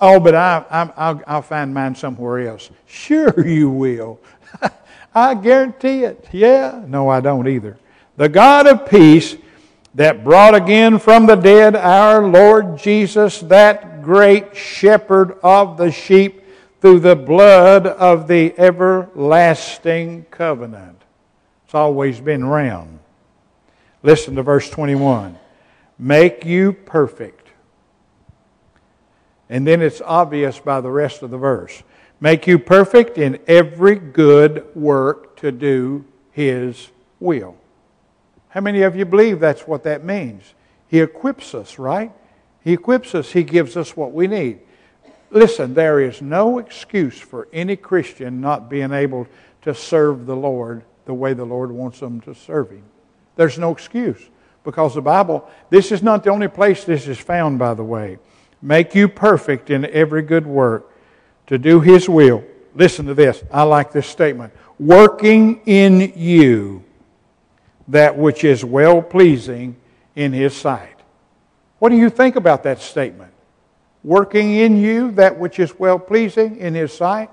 Oh, 0.00 0.20
but 0.20 0.34
I, 0.34 1.22
will 1.28 1.42
find 1.42 1.74
mine 1.74 1.94
somewhere 1.94 2.48
else. 2.48 2.70
Sure, 2.86 3.46
you 3.46 3.70
will. 3.70 4.20
I 5.14 5.34
guarantee 5.34 6.04
it. 6.04 6.28
Yeah? 6.32 6.82
No, 6.86 7.08
I 7.08 7.20
don't 7.20 7.48
either. 7.48 7.78
The 8.16 8.28
God 8.28 8.66
of 8.66 8.88
peace 8.88 9.36
that 9.94 10.24
brought 10.24 10.54
again 10.54 10.98
from 10.98 11.26
the 11.26 11.36
dead 11.36 11.76
our 11.76 12.26
Lord 12.26 12.78
Jesus, 12.78 13.40
that 13.40 14.02
great 14.02 14.56
shepherd 14.56 15.38
of 15.42 15.76
the 15.76 15.90
sheep, 15.90 16.43
through 16.84 17.00
the 17.00 17.16
blood 17.16 17.86
of 17.86 18.28
the 18.28 18.52
everlasting 18.58 20.22
covenant. 20.30 21.00
It's 21.64 21.74
always 21.74 22.20
been 22.20 22.42
around. 22.42 22.98
Listen 24.02 24.34
to 24.34 24.42
verse 24.42 24.68
21 24.68 25.38
Make 25.98 26.44
you 26.44 26.74
perfect. 26.74 27.48
And 29.48 29.66
then 29.66 29.80
it's 29.80 30.02
obvious 30.02 30.58
by 30.58 30.82
the 30.82 30.90
rest 30.90 31.22
of 31.22 31.30
the 31.30 31.38
verse. 31.38 31.82
Make 32.20 32.46
you 32.46 32.58
perfect 32.58 33.16
in 33.16 33.40
every 33.46 33.94
good 33.94 34.66
work 34.76 35.36
to 35.36 35.50
do 35.50 36.04
His 36.32 36.90
will. 37.18 37.56
How 38.50 38.60
many 38.60 38.82
of 38.82 38.94
you 38.94 39.06
believe 39.06 39.40
that's 39.40 39.66
what 39.66 39.84
that 39.84 40.04
means? 40.04 40.52
He 40.86 41.00
equips 41.00 41.54
us, 41.54 41.78
right? 41.78 42.12
He 42.62 42.74
equips 42.74 43.14
us, 43.14 43.32
He 43.32 43.42
gives 43.42 43.74
us 43.74 43.96
what 43.96 44.12
we 44.12 44.26
need. 44.26 44.60
Listen, 45.34 45.74
there 45.74 46.00
is 46.00 46.22
no 46.22 46.58
excuse 46.58 47.18
for 47.18 47.48
any 47.52 47.76
Christian 47.76 48.40
not 48.40 48.70
being 48.70 48.92
able 48.92 49.26
to 49.62 49.74
serve 49.74 50.24
the 50.26 50.36
Lord 50.36 50.84
the 51.04 51.12
way 51.12 51.34
the 51.34 51.44
Lord 51.44 51.70
wants 51.70 52.00
them 52.00 52.20
to 52.22 52.34
serve 52.34 52.70
Him. 52.70 52.84
There's 53.36 53.58
no 53.58 53.72
excuse 53.72 54.30
because 54.62 54.94
the 54.94 55.02
Bible, 55.02 55.46
this 55.68 55.92
is 55.92 56.02
not 56.02 56.22
the 56.24 56.30
only 56.30 56.48
place 56.48 56.84
this 56.84 57.08
is 57.08 57.18
found, 57.18 57.58
by 57.58 57.74
the 57.74 57.84
way. 57.84 58.18
Make 58.62 58.94
you 58.94 59.08
perfect 59.08 59.70
in 59.70 59.84
every 59.86 60.22
good 60.22 60.46
work 60.46 60.90
to 61.48 61.58
do 61.58 61.80
His 61.80 62.08
will. 62.08 62.44
Listen 62.74 63.04
to 63.06 63.14
this. 63.14 63.42
I 63.52 63.64
like 63.64 63.92
this 63.92 64.06
statement. 64.06 64.52
Working 64.78 65.60
in 65.66 66.12
you 66.16 66.84
that 67.88 68.16
which 68.16 68.44
is 68.44 68.64
well 68.64 69.02
pleasing 69.02 69.76
in 70.16 70.32
his 70.32 70.56
sight. 70.56 70.96
What 71.78 71.90
do 71.90 71.96
you 71.96 72.08
think 72.08 72.36
about 72.36 72.62
that 72.62 72.80
statement? 72.80 73.33
Working 74.04 74.54
in 74.54 74.76
you 74.76 75.10
that 75.12 75.38
which 75.38 75.58
is 75.58 75.76
well 75.78 75.98
pleasing 75.98 76.58
in 76.58 76.74
his 76.74 76.92
sight? 76.92 77.30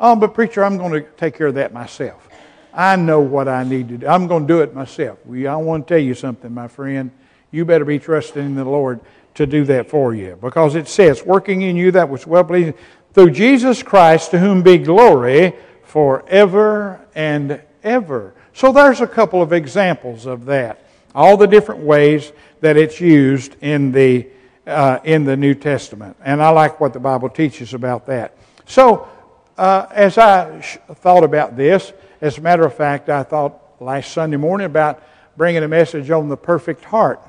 Oh, 0.00 0.16
but 0.16 0.34
preacher, 0.34 0.64
I'm 0.64 0.78
going 0.78 0.92
to 0.92 1.02
take 1.12 1.36
care 1.36 1.46
of 1.46 1.54
that 1.54 1.72
myself. 1.72 2.28
I 2.72 2.96
know 2.96 3.20
what 3.20 3.48
I 3.48 3.64
need 3.64 3.88
to 3.88 3.98
do. 3.98 4.06
I'm 4.06 4.26
going 4.26 4.46
to 4.46 4.52
do 4.52 4.60
it 4.60 4.74
myself. 4.74 5.18
I 5.26 5.56
want 5.56 5.86
to 5.86 5.94
tell 5.94 6.02
you 6.02 6.14
something, 6.14 6.52
my 6.52 6.68
friend. 6.68 7.10
You 7.50 7.64
better 7.64 7.84
be 7.84 7.98
trusting 7.98 8.44
in 8.44 8.54
the 8.54 8.64
Lord 8.64 9.00
to 9.34 9.46
do 9.46 9.64
that 9.64 9.88
for 9.88 10.14
you. 10.14 10.38
Because 10.40 10.74
it 10.74 10.88
says, 10.88 11.22
working 11.24 11.62
in 11.62 11.76
you 11.76 11.90
that 11.92 12.08
which 12.08 12.22
is 12.22 12.26
well 12.26 12.44
pleasing 12.44 12.74
through 13.14 13.30
Jesus 13.30 13.82
Christ, 13.82 14.30
to 14.32 14.38
whom 14.38 14.62
be 14.62 14.76
glory 14.78 15.54
forever 15.84 17.00
and 17.14 17.60
ever. 17.82 18.34
So 18.52 18.72
there's 18.72 19.00
a 19.00 19.06
couple 19.06 19.40
of 19.40 19.52
examples 19.52 20.26
of 20.26 20.46
that. 20.46 20.86
All 21.14 21.36
the 21.36 21.46
different 21.46 21.82
ways 21.82 22.32
that 22.60 22.76
it's 22.76 23.00
used 23.00 23.56
in 23.62 23.92
the, 23.92 24.26
uh, 24.66 24.98
in 25.04 25.24
the 25.24 25.36
New 25.36 25.54
Testament. 25.54 26.16
And 26.24 26.42
I 26.42 26.50
like 26.50 26.80
what 26.80 26.92
the 26.92 27.00
Bible 27.00 27.28
teaches 27.28 27.74
about 27.74 28.06
that. 28.06 28.36
So, 28.66 29.08
uh, 29.56 29.86
as 29.90 30.18
I 30.18 30.60
sh- 30.60 30.78
thought 30.96 31.24
about 31.24 31.56
this, 31.56 31.92
as 32.20 32.38
a 32.38 32.40
matter 32.40 32.64
of 32.64 32.74
fact, 32.74 33.08
I 33.08 33.22
thought 33.22 33.60
last 33.80 34.12
Sunday 34.12 34.36
morning 34.36 34.66
about 34.66 35.02
bringing 35.36 35.62
a 35.62 35.68
message 35.68 36.10
on 36.10 36.28
the 36.28 36.36
perfect 36.36 36.84
heart 36.84 37.20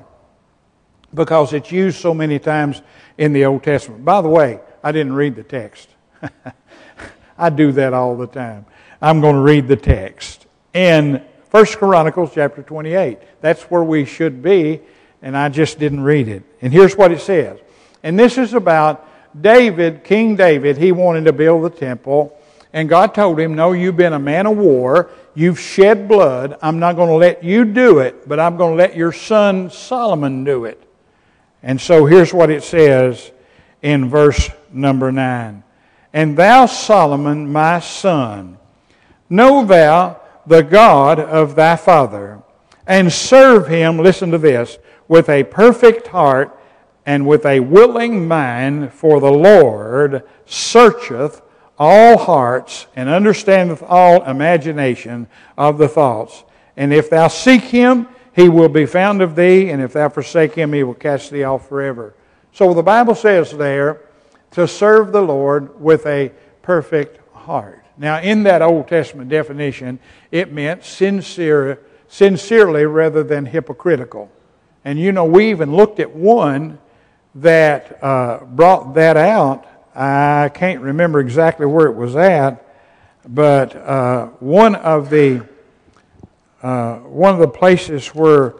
because 1.14 1.52
it's 1.52 1.72
used 1.72 1.98
so 1.98 2.12
many 2.12 2.38
times 2.38 2.82
in 3.16 3.32
the 3.32 3.44
Old 3.44 3.62
Testament. 3.62 4.04
By 4.04 4.20
the 4.20 4.28
way, 4.28 4.60
I 4.82 4.92
didn't 4.92 5.14
read 5.14 5.36
the 5.36 5.42
text. 5.42 5.88
I 7.38 7.50
do 7.50 7.72
that 7.72 7.94
all 7.94 8.16
the 8.16 8.26
time. 8.26 8.66
I'm 9.00 9.20
going 9.20 9.36
to 9.36 9.42
read 9.42 9.68
the 9.68 9.76
text 9.76 10.46
in 10.74 11.22
1 11.50 11.66
Chronicles 11.66 12.32
chapter 12.34 12.62
28. 12.62 13.18
That's 13.40 13.62
where 13.64 13.84
we 13.84 14.04
should 14.04 14.42
be, 14.42 14.80
and 15.22 15.36
I 15.36 15.48
just 15.48 15.78
didn't 15.78 16.00
read 16.00 16.28
it. 16.28 16.42
And 16.62 16.72
here's 16.72 16.96
what 16.96 17.12
it 17.12 17.20
says. 17.20 17.58
And 18.02 18.18
this 18.18 18.38
is 18.38 18.54
about 18.54 19.06
David, 19.40 20.04
King 20.04 20.36
David. 20.36 20.76
He 20.76 20.92
wanted 20.92 21.24
to 21.24 21.32
build 21.32 21.64
the 21.64 21.70
temple, 21.70 22.38
and 22.72 22.88
God 22.88 23.14
told 23.14 23.38
him, 23.38 23.54
No, 23.54 23.72
you've 23.72 23.96
been 23.96 24.12
a 24.12 24.18
man 24.18 24.46
of 24.46 24.56
war. 24.56 25.10
You've 25.34 25.60
shed 25.60 26.08
blood. 26.08 26.58
I'm 26.62 26.78
not 26.78 26.96
going 26.96 27.08
to 27.08 27.14
let 27.14 27.44
you 27.44 27.64
do 27.64 28.00
it, 28.00 28.28
but 28.28 28.40
I'm 28.40 28.56
going 28.56 28.72
to 28.72 28.76
let 28.76 28.96
your 28.96 29.12
son 29.12 29.70
Solomon 29.70 30.44
do 30.44 30.64
it. 30.64 30.82
And 31.62 31.80
so 31.80 32.06
here's 32.06 32.34
what 32.34 32.50
it 32.50 32.62
says 32.62 33.30
in 33.82 34.08
verse 34.08 34.50
number 34.72 35.12
9. 35.12 35.62
And 36.12 36.36
thou, 36.36 36.66
Solomon, 36.66 37.52
my 37.52 37.80
son, 37.80 38.58
know 39.28 39.64
thou 39.64 40.20
the 40.46 40.62
God 40.62 41.20
of 41.20 41.54
thy 41.54 41.76
father, 41.76 42.42
and 42.86 43.12
serve 43.12 43.68
him, 43.68 43.98
listen 43.98 44.30
to 44.30 44.38
this, 44.38 44.78
with 45.08 45.28
a 45.28 45.44
perfect 45.44 46.08
heart 46.08 46.54
and 47.04 47.26
with 47.26 47.46
a 47.46 47.60
willing 47.60 48.28
mind, 48.28 48.92
for 48.92 49.18
the 49.20 49.32
Lord 49.32 50.22
searcheth 50.44 51.40
all 51.78 52.18
hearts 52.18 52.86
and 52.94 53.08
understandeth 53.08 53.82
all 53.82 54.22
imagination 54.24 55.26
of 55.56 55.78
the 55.78 55.88
thoughts. 55.88 56.44
And 56.76 56.92
if 56.92 57.08
thou 57.08 57.28
seek 57.28 57.62
him, 57.62 58.08
he 58.34 58.48
will 58.48 58.68
be 58.68 58.86
found 58.86 59.22
of 59.22 59.34
thee, 59.34 59.70
and 59.70 59.82
if 59.82 59.94
thou 59.94 60.08
forsake 60.10 60.54
him, 60.54 60.72
he 60.72 60.84
will 60.84 60.94
cast 60.94 61.30
thee 61.30 61.44
off 61.44 61.68
forever. 61.68 62.14
So 62.52 62.74
the 62.74 62.82
Bible 62.82 63.14
says 63.14 63.52
there 63.52 64.02
to 64.52 64.68
serve 64.68 65.12
the 65.12 65.22
Lord 65.22 65.80
with 65.80 66.06
a 66.06 66.30
perfect 66.62 67.20
heart. 67.34 67.84
Now, 67.96 68.20
in 68.20 68.44
that 68.44 68.62
Old 68.62 68.86
Testament 68.86 69.28
definition, 69.28 69.98
it 70.30 70.52
meant 70.52 70.84
sincere, 70.84 71.80
sincerely 72.06 72.84
rather 72.84 73.24
than 73.24 73.46
hypocritical. 73.46 74.30
And 74.88 74.98
you 74.98 75.12
know, 75.12 75.26
we 75.26 75.50
even 75.50 75.76
looked 75.76 76.00
at 76.00 76.16
one 76.16 76.78
that 77.34 78.02
uh, 78.02 78.38
brought 78.46 78.94
that 78.94 79.18
out. 79.18 79.66
I 79.94 80.50
can't 80.54 80.80
remember 80.80 81.20
exactly 81.20 81.66
where 81.66 81.88
it 81.88 81.94
was 81.94 82.16
at, 82.16 82.66
but 83.28 83.76
uh, 83.76 84.28
one 84.40 84.76
of 84.76 85.10
the 85.10 85.46
uh, 86.62 87.00
one 87.00 87.34
of 87.34 87.38
the 87.38 87.48
places 87.48 88.14
where 88.14 88.54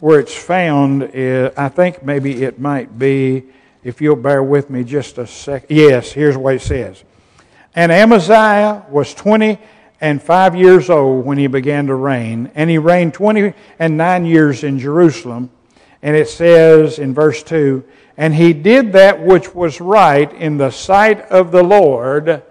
where 0.00 0.20
it's 0.20 0.36
found, 0.36 1.12
is, 1.14 1.50
I 1.56 1.70
think 1.70 2.04
maybe 2.04 2.42
it 2.42 2.60
might 2.60 2.98
be. 2.98 3.44
If 3.82 4.02
you'll 4.02 4.16
bear 4.16 4.42
with 4.42 4.68
me 4.68 4.84
just 4.84 5.16
a 5.16 5.26
second. 5.26 5.74
Yes, 5.74 6.12
here's 6.12 6.36
what 6.36 6.56
it 6.56 6.60
says. 6.60 7.02
And 7.74 7.90
Amaziah 7.90 8.84
was 8.90 9.14
20 9.14 9.58
and 10.02 10.22
5 10.22 10.56
years 10.56 10.90
old 10.90 11.24
when 11.24 11.38
he 11.38 11.46
began 11.46 11.86
to 11.86 11.94
reign. 11.94 12.50
And 12.54 12.68
he 12.68 12.76
reigned 12.76 13.14
20 13.14 13.54
and 13.78 13.96
9 13.96 14.26
years 14.26 14.62
in 14.62 14.78
Jerusalem. 14.78 15.48
And 16.02 16.16
it 16.16 16.28
says 16.28 16.98
in 16.98 17.14
verse 17.14 17.42
2 17.42 17.84
And 18.16 18.34
he 18.34 18.52
did 18.52 18.92
that 18.92 19.20
which 19.20 19.54
was 19.54 19.80
right 19.80 20.32
in 20.32 20.56
the 20.56 20.70
sight 20.70 21.20
of 21.22 21.52
the 21.52 21.62
Lord, 21.62 22.42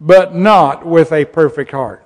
but 0.00 0.34
not 0.34 0.86
with 0.86 1.12
a 1.12 1.24
perfect 1.24 1.70
heart. 1.70 2.04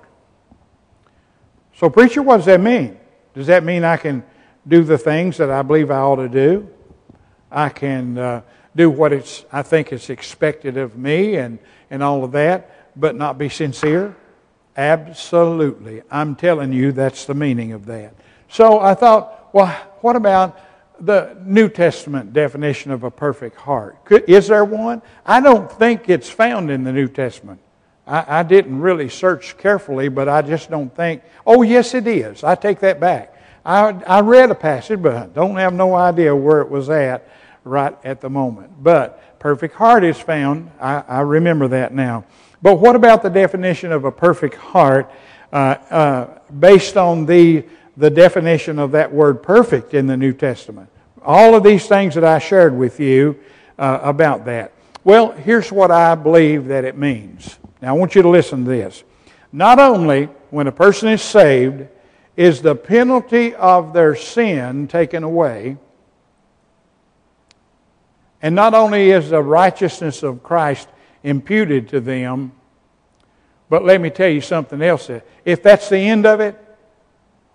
So, 1.75 1.89
preacher, 1.89 2.21
what 2.23 2.37
does 2.37 2.45
that 2.47 2.61
mean? 2.61 2.97
Does 3.35 3.47
that 3.47 3.63
mean 3.63 3.83
I 3.83 3.97
can 3.97 4.23
do 4.67 4.83
the 4.83 4.97
things 4.97 5.37
that 5.37 5.51
I 5.51 5.61
believe 5.61 5.91
I 5.91 5.99
ought 5.99 6.15
to 6.15 6.29
do? 6.29 6.69
I 7.51 7.69
can 7.69 8.17
uh, 8.17 8.41
do 8.75 8.89
what 8.89 9.13
it's, 9.13 9.45
I 9.51 9.61
think 9.61 9.93
is 9.93 10.09
expected 10.09 10.77
of 10.77 10.97
me 10.97 11.35
and 11.35 11.59
and 11.89 12.03
all 12.03 12.23
of 12.23 12.31
that, 12.33 12.99
but 12.99 13.15
not 13.15 13.37
be 13.37 13.49
sincere? 13.49 14.15
Absolutely. 14.75 16.01
I'm 16.11 16.35
telling 16.35 16.71
you, 16.71 16.91
that's 16.91 17.25
the 17.25 17.33
meaning 17.33 17.71
of 17.71 17.85
that. 17.87 18.13
So 18.49 18.79
I 18.79 18.93
thought, 18.93 19.53
well, 19.53 19.67
what 20.01 20.15
about 20.15 20.59
the 20.99 21.37
New 21.43 21.69
Testament 21.69 22.33
definition 22.33 22.91
of 22.91 23.03
a 23.03 23.11
perfect 23.11 23.57
heart? 23.57 23.97
Is 24.09 24.47
there 24.47 24.65
one? 24.65 25.01
I 25.25 25.39
don't 25.39 25.71
think 25.71 26.09
it's 26.09 26.29
found 26.29 26.71
in 26.71 26.83
the 26.83 26.91
New 26.91 27.07
Testament. 27.07 27.59
I, 28.05 28.39
I, 28.39 28.43
didn't 28.43 28.79
really 28.79 29.09
search 29.09 29.57
carefully, 29.57 30.07
but 30.07 30.29
I 30.29 30.41
just 30.41 30.69
don't 30.69 30.93
think. 30.95 31.21
Oh, 31.45 31.61
yes, 31.61 31.93
it 31.93 32.07
is. 32.07 32.43
I 32.43 32.55
take 32.55 32.79
that 32.79 32.99
back. 32.99 33.35
I, 33.65 33.89
I 34.07 34.21
read 34.21 34.49
a 34.49 34.55
passage, 34.55 35.01
but 35.01 35.15
I 35.15 35.25
don't 35.27 35.57
have 35.57 35.73
no 35.73 35.93
idea 35.93 36.33
where 36.33 36.61
it 36.61 36.69
was 36.69 36.89
at 36.89 37.27
right 37.65 37.97
at 38.05 38.21
the 38.21 38.29
moment. 38.29 38.81
But 38.81 39.39
perfect 39.39 39.75
heart 39.75 40.05
is 40.05 40.17
found. 40.17 40.71
I, 40.79 41.03
I 41.07 41.19
remember 41.21 41.67
that 41.69 41.93
now. 41.93 42.23
But 42.61 42.79
what 42.79 42.95
about 42.95 43.23
the 43.23 43.29
definition 43.29 43.91
of 43.91 44.05
a 44.05 44.11
perfect 44.11 44.55
heart 44.55 45.11
uh, 45.51 45.55
uh, 45.55 46.39
based 46.59 46.97
on 46.97 47.25
the, 47.25 47.65
the 47.97 48.09
definition 48.09 48.79
of 48.79 48.91
that 48.91 49.11
word 49.11 49.43
perfect 49.43 49.93
in 49.93 50.07
the 50.07 50.15
New 50.15 50.31
Testament? 50.31 50.89
All 51.21 51.55
of 51.55 51.63
these 51.63 51.87
things 51.87 52.15
that 52.15 52.23
I 52.23 52.39
shared 52.39 52.77
with 52.77 52.99
you 52.99 53.37
uh, 53.77 53.99
about 54.01 54.45
that. 54.45 54.71
Well, 55.03 55.31
here's 55.31 55.71
what 55.71 55.91
I 55.91 56.15
believe 56.15 56.67
that 56.67 56.85
it 56.85 56.97
means. 56.97 57.57
Now, 57.81 57.89
I 57.89 57.97
want 57.97 58.15
you 58.15 58.21
to 58.21 58.29
listen 58.29 58.63
to 58.63 58.69
this. 58.69 59.03
Not 59.51 59.79
only 59.79 60.25
when 60.49 60.67
a 60.67 60.71
person 60.71 61.09
is 61.09 61.21
saved 61.21 61.87
is 62.35 62.61
the 62.61 62.75
penalty 62.75 63.55
of 63.55 63.93
their 63.93 64.15
sin 64.15 64.87
taken 64.87 65.23
away, 65.23 65.77
and 68.41 68.53
not 68.53 68.73
only 68.73 69.09
is 69.09 69.29
the 69.29 69.41
righteousness 69.41 70.21
of 70.23 70.43
Christ 70.43 70.87
imputed 71.23 71.89
to 71.89 71.99
them, 71.99 72.51
but 73.69 73.83
let 73.83 73.99
me 73.99 74.09
tell 74.09 74.29
you 74.29 74.41
something 74.41 74.81
else. 74.81 75.09
If 75.43 75.63
that's 75.63 75.89
the 75.89 75.97
end 75.97 76.25
of 76.25 76.39
it, 76.39 76.63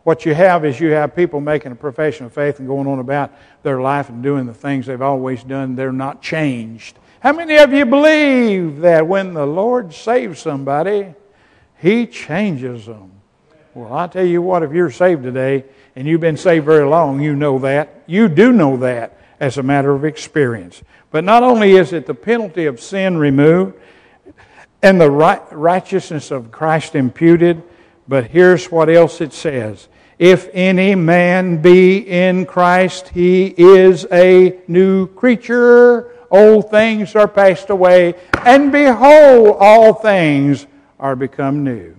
what 0.05 0.27
you 0.27 0.35
have 0.35 0.65
is 0.65 0.81
you 0.81 0.91
have 0.91 1.15
people 1.15 1.41
making 1.41 1.73
a 1.73 1.77
profession 1.77 2.27
of 2.27 2.33
faith 2.33 2.59
and 2.59 2.67
going 2.67 2.87
on 2.87 2.99
about 2.99 3.33
their 3.63 3.81
life 3.81 4.09
and 4.09 4.23
doing 4.23 4.47
the 4.47 4.55
things 4.55 4.87
they've 4.87 5.01
always 5.01 5.45
done. 5.45 5.77
They're 5.77 5.93
not 5.93 6.23
changed. 6.23 6.99
How 7.21 7.33
many 7.33 7.57
of 7.59 7.73
you 7.73 7.87
believe 7.87 8.81
that 8.81 9.07
when 9.07 9.33
the 9.33 9.47
Lord 9.47 9.95
saves 9.95 10.41
somebody, 10.41 11.15
He 11.81 12.07
changes 12.07 12.87
them? 12.87 13.13
Well, 13.75 13.95
I 13.95 14.09
tell 14.09 14.27
you 14.27 14.43
what, 14.43 14.63
if 14.63 14.73
you're 14.73 14.91
saved 14.91 15.23
today 15.23 15.65
and 15.95 16.07
you've 16.07 16.21
been 16.21 16.37
saved 16.37 16.67
very 16.67 16.85
long, 16.85 17.21
you 17.21 17.37
know 17.37 17.61
that. 17.61 18.03
You 18.07 18.29
do 18.29 18.53
know 18.53 18.77
that 18.79 19.19
as 19.39 19.57
a 19.57 19.63
matter 19.63 19.93
of 19.93 20.05
experience. 20.05 20.83
But 21.11 21.25
not 21.25 21.43
only 21.43 21.73
is 21.73 21.93
it 21.93 22.07
the 22.07 22.15
penalty 22.15 22.67
of 22.67 22.81
sin 22.81 23.19
removed 23.19 23.75
and 24.83 25.01
the 25.01 25.11
righteousness 25.11 26.31
of 26.31 26.51
Christ 26.51 26.97
imputed, 26.97 27.63
but 28.09 28.27
here's 28.27 28.71
what 28.71 28.91
else 28.91 29.21
it 29.21 29.33
says 29.33 29.89
if 30.23 30.49
any 30.53 30.95
man 30.95 31.61
be 31.61 31.97
in 31.99 32.47
Christ, 32.47 33.09
he 33.09 33.47
is 33.59 34.07
a 34.13 34.57
new 34.69 35.09
creature. 35.09 36.13
Old 36.31 36.71
things 36.71 37.17
are 37.17 37.27
passed 37.27 37.71
away, 37.71 38.15
and 38.47 38.71
behold, 38.71 39.57
all 39.59 39.93
things 39.95 40.69
are 41.01 41.17
become 41.17 41.65
new. 41.65 41.97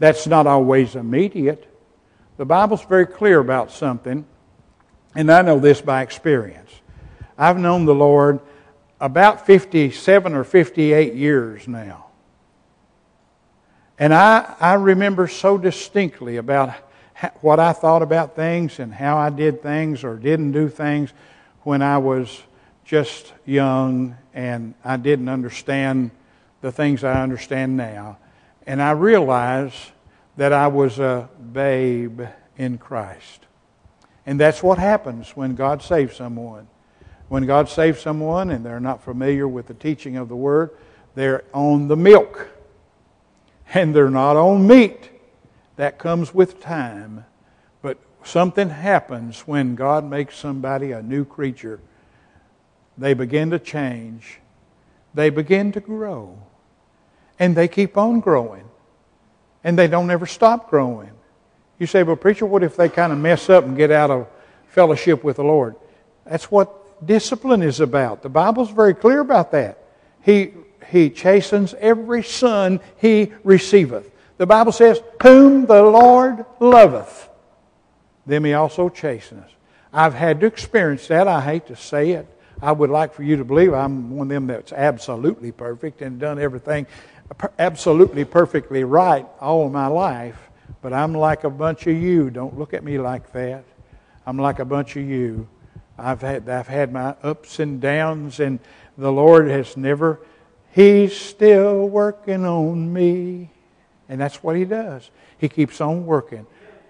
That's 0.00 0.26
not 0.26 0.48
always 0.48 0.96
immediate. 0.96 1.72
The 2.36 2.44
Bible's 2.44 2.84
very 2.84 3.06
clear 3.06 3.38
about 3.38 3.70
something, 3.70 4.26
and 5.14 5.30
I 5.30 5.42
know 5.42 5.60
this 5.60 5.80
by 5.80 6.02
experience. 6.02 6.72
I've 7.38 7.58
known 7.58 7.84
the 7.84 7.94
Lord 7.94 8.40
about 9.00 9.46
57 9.46 10.34
or 10.34 10.42
58 10.42 11.14
years 11.14 11.68
now. 11.68 12.05
And 13.98 14.12
I, 14.12 14.54
I 14.60 14.74
remember 14.74 15.26
so 15.26 15.56
distinctly 15.56 16.36
about 16.36 16.74
what 17.40 17.58
I 17.58 17.72
thought 17.72 18.02
about 18.02 18.36
things 18.36 18.78
and 18.78 18.92
how 18.92 19.16
I 19.16 19.30
did 19.30 19.62
things 19.62 20.04
or 20.04 20.16
didn't 20.16 20.52
do 20.52 20.68
things 20.68 21.12
when 21.62 21.80
I 21.80 21.98
was 21.98 22.42
just 22.84 23.32
young 23.46 24.16
and 24.34 24.74
I 24.84 24.98
didn't 24.98 25.28
understand 25.28 26.10
the 26.60 26.70
things 26.70 27.04
I 27.04 27.22
understand 27.22 27.76
now. 27.76 28.18
And 28.66 28.82
I 28.82 28.90
realized 28.90 29.76
that 30.36 30.52
I 30.52 30.66
was 30.66 30.98
a 30.98 31.28
babe 31.52 32.20
in 32.58 32.76
Christ. 32.76 33.46
And 34.26 34.38
that's 34.38 34.62
what 34.62 34.78
happens 34.78 35.30
when 35.30 35.54
God 35.54 35.82
saves 35.82 36.16
someone. 36.16 36.68
When 37.28 37.46
God 37.46 37.68
saves 37.68 38.00
someone 38.00 38.50
and 38.50 38.64
they're 38.64 38.78
not 38.78 39.02
familiar 39.02 39.48
with 39.48 39.68
the 39.68 39.74
teaching 39.74 40.16
of 40.16 40.28
the 40.28 40.36
Word, 40.36 40.70
they're 41.14 41.44
on 41.54 41.88
the 41.88 41.96
milk 41.96 42.50
and 43.74 43.94
they're 43.94 44.10
not 44.10 44.36
on 44.36 44.66
meat. 44.66 45.10
That 45.76 45.98
comes 45.98 46.32
with 46.32 46.60
time. 46.60 47.24
But 47.82 47.98
something 48.24 48.70
happens 48.70 49.40
when 49.40 49.74
God 49.74 50.08
makes 50.08 50.36
somebody 50.36 50.92
a 50.92 51.02
new 51.02 51.24
creature. 51.24 51.80
They 52.98 53.14
begin 53.14 53.50
to 53.50 53.58
change, 53.58 54.38
they 55.14 55.30
begin 55.30 55.72
to 55.72 55.80
grow, 55.80 56.38
and 57.38 57.54
they 57.54 57.68
keep 57.68 57.96
on 57.96 58.20
growing. 58.20 58.64
And 59.62 59.76
they 59.76 59.88
don't 59.88 60.10
ever 60.10 60.26
stop 60.26 60.70
growing. 60.70 61.10
You 61.78 61.86
say, 61.86 62.04
well, 62.04 62.16
preacher, 62.16 62.46
what 62.46 62.62
if 62.62 62.76
they 62.76 62.88
kind 62.88 63.12
of 63.12 63.18
mess 63.18 63.50
up 63.50 63.64
and 63.64 63.76
get 63.76 63.90
out 63.90 64.10
of 64.10 64.28
fellowship 64.68 65.24
with 65.24 65.36
the 65.36 65.44
Lord? 65.44 65.74
That's 66.24 66.50
what 66.50 67.04
discipline 67.04 67.62
is 67.62 67.80
about. 67.80 68.22
The 68.22 68.28
Bible's 68.28 68.70
very 68.70 68.94
clear 68.94 69.20
about 69.20 69.52
that. 69.52 69.78
He 70.22 70.52
he 70.88 71.10
chastens 71.10 71.74
every 71.74 72.22
son 72.22 72.80
he 72.96 73.32
receiveth. 73.44 74.10
The 74.38 74.46
Bible 74.46 74.72
says, 74.72 75.00
Whom 75.22 75.66
the 75.66 75.82
Lord 75.82 76.44
loveth, 76.60 77.28
them 78.26 78.44
he 78.44 78.52
also 78.54 78.88
chasteneth. 78.88 79.50
I've 79.92 80.14
had 80.14 80.40
to 80.40 80.46
experience 80.46 81.06
that. 81.08 81.26
I 81.26 81.40
hate 81.40 81.66
to 81.66 81.76
say 81.76 82.10
it. 82.10 82.26
I 82.60 82.72
would 82.72 82.90
like 82.90 83.14
for 83.14 83.22
you 83.22 83.36
to 83.36 83.44
believe 83.44 83.72
I'm 83.72 84.10
one 84.10 84.26
of 84.26 84.28
them 84.30 84.46
that's 84.46 84.72
absolutely 84.72 85.52
perfect 85.52 86.02
and 86.02 86.18
done 86.18 86.38
everything 86.38 86.86
absolutely 87.58 88.24
perfectly 88.24 88.84
right 88.84 89.26
all 89.40 89.68
my 89.68 89.86
life. 89.86 90.38
But 90.82 90.92
I'm 90.92 91.14
like 91.14 91.44
a 91.44 91.50
bunch 91.50 91.86
of 91.86 91.96
you. 91.96 92.30
Don't 92.30 92.58
look 92.58 92.74
at 92.74 92.84
me 92.84 92.98
like 92.98 93.32
that. 93.32 93.64
I'm 94.26 94.38
like 94.38 94.58
a 94.58 94.64
bunch 94.64 94.96
of 94.96 95.04
you. 95.04 95.48
I've 95.98 96.20
had, 96.20 96.48
I've 96.48 96.68
had 96.68 96.92
my 96.92 97.14
ups 97.22 97.58
and 97.58 97.80
downs, 97.80 98.40
and 98.40 98.58
the 98.98 99.10
Lord 99.10 99.48
has 99.48 99.76
never 99.76 100.20
He's 100.76 101.18
still 101.18 101.88
working 101.88 102.44
on 102.44 102.92
me. 102.92 103.48
And 104.10 104.20
that's 104.20 104.42
what 104.42 104.56
He 104.56 104.66
does. 104.66 105.10
He 105.38 105.48
keeps 105.48 105.80
on 105.80 106.04
working. 106.04 106.46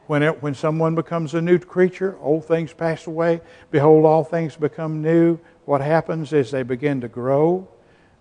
When, 0.09 0.25
it, 0.25 0.42
when 0.42 0.55
someone 0.55 0.96
becomes 0.96 1.35
a 1.35 1.40
new 1.40 1.61
creature, 1.61 2.18
old 2.20 2.46
things 2.46 2.72
pass 2.72 3.07
away. 3.07 3.42
Behold, 3.70 4.05
all 4.05 4.25
things 4.25 4.57
become 4.57 5.03
new. 5.03 5.38
What 5.66 5.83
happens 5.83 6.33
is 6.33 6.51
they 6.51 6.64
begin 6.64 7.01
to 7.03 7.09
grow. 7.09 7.68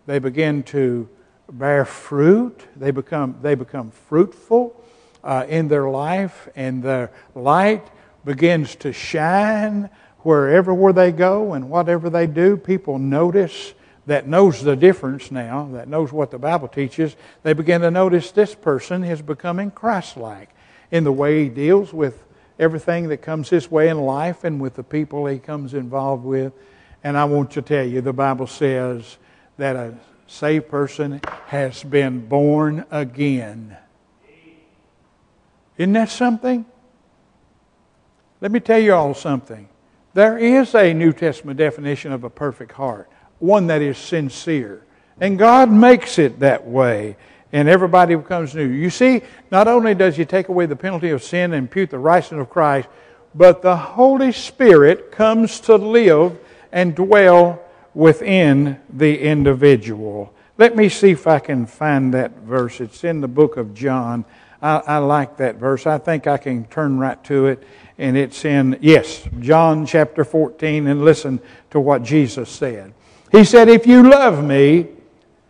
They 0.06 0.20
begin 0.20 0.62
to 0.66 1.10
bear 1.52 1.84
fruit. 1.84 2.62
They 2.76 2.92
become, 2.92 3.40
they 3.42 3.56
become 3.56 3.90
fruitful 3.90 4.80
uh, 5.24 5.48
in 5.50 5.68
their 5.68 5.90
life, 5.90 6.48
and 6.56 6.84
their 6.84 7.10
light 7.34 7.88
begins 8.24 8.76
to 8.76 8.94
shine 8.94 9.90
wherever 10.20 10.76
where 10.76 10.94
they 10.94 11.12
go 11.12 11.54
and 11.54 11.72
whatever 11.72 12.12
they 12.12 12.28
do. 12.28 12.56
People 12.56 13.00
notice 13.00 13.74
that 14.06 14.28
knows 14.28 14.62
the 14.62 14.76
difference 14.76 15.32
now, 15.32 15.70
that 15.74 15.88
knows 15.88 16.12
what 16.12 16.32
the 16.32 16.38
Bible 16.38 16.68
teaches, 16.68 17.16
they 17.44 17.54
begin 17.54 17.82
to 17.82 17.92
notice 17.92 18.32
this 18.32 18.54
person 18.54 19.04
is 19.04 19.22
becoming 19.22 19.72
Christ 19.72 20.18
like 20.18 20.50
in 20.92 21.04
the 21.04 21.12
way 21.12 21.44
he 21.44 21.50
deals 21.50 21.92
with 21.92 22.24
everything 22.60 23.10
that 23.10 23.18
comes 23.18 23.50
his 23.50 23.70
way 23.70 23.90
in 23.90 24.00
life 24.00 24.44
and 24.44 24.62
with 24.62 24.76
the 24.76 24.84
people 24.84 25.26
he 25.26 25.40
comes 25.40 25.74
involved 25.74 26.24
with. 26.24 26.54
And 27.04 27.18
I 27.18 27.26
want 27.26 27.52
to 27.52 27.62
tell 27.62 27.86
you, 27.86 28.02
the 28.02 28.14
Bible 28.14 28.48
says 28.48 29.18
that 29.58 29.76
a 29.76 29.96
saved 30.28 30.70
person 30.70 31.22
has 31.48 31.84
been 31.84 32.28
born 32.28 32.86
again. 32.92 33.78
Isn't 35.78 35.94
that 35.94 36.10
something? 36.10 36.66
Let 38.42 38.52
me 38.52 38.60
tell 38.60 38.80
you 38.80 38.94
all 38.94 39.14
something. 39.14 39.68
There 40.14 40.38
is 40.38 40.74
a 40.76 40.94
New 40.94 41.12
Testament 41.12 41.58
definition 41.58 42.12
of 42.12 42.24
a 42.24 42.30
perfect 42.30 42.74
heart 42.74 43.10
one 43.40 43.68
that 43.68 43.82
is 43.82 43.98
sincere. 43.98 44.82
And 45.20 45.40
God 45.40 45.72
makes 45.72 46.20
it 46.20 46.40
that 46.40 46.66
way, 46.66 47.16
and 47.52 47.70
everybody 47.70 48.16
becomes 48.16 48.54
new. 48.54 48.68
You 48.68 48.90
see, 48.90 49.22
not 49.52 49.68
only 49.68 49.96
does 49.96 50.18
He 50.18 50.26
take 50.26 50.50
away 50.50 50.66
the 50.66 50.76
penalty 50.76 51.10
of 51.10 51.24
sin 51.24 51.54
and 51.54 51.66
impute 51.66 51.90
the 51.90 52.00
righteousness 52.00 52.42
of 52.42 52.50
Christ, 52.50 52.90
but 53.34 53.62
the 53.62 53.76
Holy 53.76 54.32
Spirit 54.32 55.12
comes 55.12 55.60
to 55.62 55.76
live 55.76 56.38
and 56.72 56.96
dwell 56.96 57.62
within 57.94 58.80
the 58.90 59.20
individual. 59.20 60.34
Let 60.58 60.76
me 60.76 60.90
see 60.90 61.12
if 61.12 61.28
I 61.28 61.40
can 61.40 61.66
find 61.66 62.14
that 62.14 62.38
verse. 62.40 62.80
It's 62.80 63.04
in 63.04 63.22
the 63.22 63.28
book 63.28 63.58
of 63.58 63.74
John. 63.74 64.26
I, 64.62 64.78
I, 64.78 64.98
like 65.00 65.38
that 65.38 65.56
verse. 65.56 65.86
I 65.86 65.98
think 65.98 66.28
I 66.28 66.38
can 66.38 66.66
turn 66.66 66.98
right 66.98 67.22
to 67.26 67.48
it. 67.48 67.64
And 67.98 68.18
it's 68.18 68.46
in, 68.46 68.78
yes, 68.82 69.28
John 69.40 69.86
chapter 69.86 70.24
14, 70.24 70.88
and 70.88 71.04
listen 71.04 71.40
to 71.72 71.80
what 71.80 72.04
Jesus 72.04 72.50
said. 72.50 72.94
He 73.36 73.44
said, 73.44 73.68
If 73.68 73.86
you 73.86 74.10
love 74.10 74.42
me, 74.42 74.88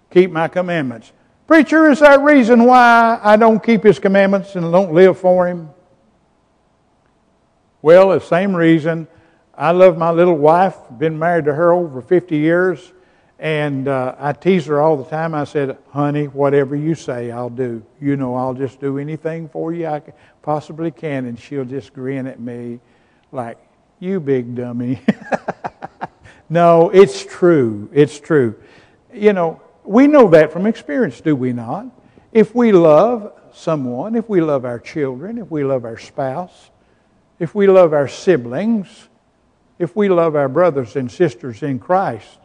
keep 0.10 0.32
my 0.32 0.48
commandments. 0.48 1.12
Preacher, 1.46 1.92
is 1.92 2.00
that 2.00 2.22
reason 2.22 2.66
why 2.66 3.20
I 3.22 3.36
don't 3.36 3.64
keep 3.64 3.84
his 3.84 4.00
commandments 4.00 4.56
and 4.56 4.72
don't 4.72 4.92
live 4.92 5.20
for 5.20 5.48
him? 5.48 5.70
Well, 7.84 8.10
the 8.10 8.20
same 8.20 8.56
reason. 8.56 9.08
I 9.54 9.70
love 9.70 10.00
my 10.00 10.10
little 10.10 10.36
wife, 10.36 10.76
been 10.98 11.20
married 11.20 11.46
to 11.46 11.54
her 11.54 11.72
over 11.72 12.02
50 12.02 12.36
years, 12.36 12.92
and 13.38 13.88
uh, 13.88 14.16
I 14.18 14.34
tease 14.34 14.66
her 14.66 14.82
all 14.82 14.98
the 14.98 15.08
time. 15.08 15.36
I 15.36 15.44
said, 15.44 15.78
honey, 15.92 16.26
whatever 16.26 16.76
you 16.76 16.96
say, 16.96 17.30
I'll 17.30 17.52
do. 17.52 17.86
You 18.02 18.18
know, 18.18 18.34
I'll 18.34 18.56
just 18.56 18.80
do 18.80 18.98
anything 18.98 19.48
for 19.48 19.72
you 19.72 19.86
I 19.86 20.02
possibly 20.42 20.90
can. 20.90 21.26
And 21.26 21.40
she'll 21.40 21.66
just 21.66 21.94
grin 21.94 22.26
at 22.26 22.40
me 22.40 22.80
like, 23.32 23.60
you 24.00 24.20
big 24.20 24.56
dummy. 24.56 25.00
No, 26.50 26.90
it's 26.90 27.26
true. 27.26 27.90
It's 27.94 28.20
true. 28.20 28.56
You 29.14 29.34
know, 29.34 29.62
we 29.84 30.08
know 30.08 30.30
that 30.30 30.52
from 30.52 30.66
experience, 30.66 31.22
do 31.22 31.36
we 31.36 31.54
not? 31.54 31.88
If 32.32 32.54
we 32.54 32.72
love 32.72 33.34
someone, 33.54 34.16
if 34.16 34.28
we 34.30 34.42
love 34.42 34.66
our 34.66 34.80
children, 34.80 35.38
if 35.38 35.50
we 35.50 35.64
love 35.64 35.86
our 35.86 35.98
spouse, 35.98 36.72
if 37.40 37.56
we 37.56 37.68
love 37.68 37.94
our 37.94 38.08
siblings, 38.08 39.10
if 39.80 39.96
we 39.96 40.10
love 40.10 40.36
our 40.36 40.50
brothers 40.50 40.96
and 40.96 41.12
sisters 41.12 41.64
in 41.64 41.80
Christ, 41.80 42.40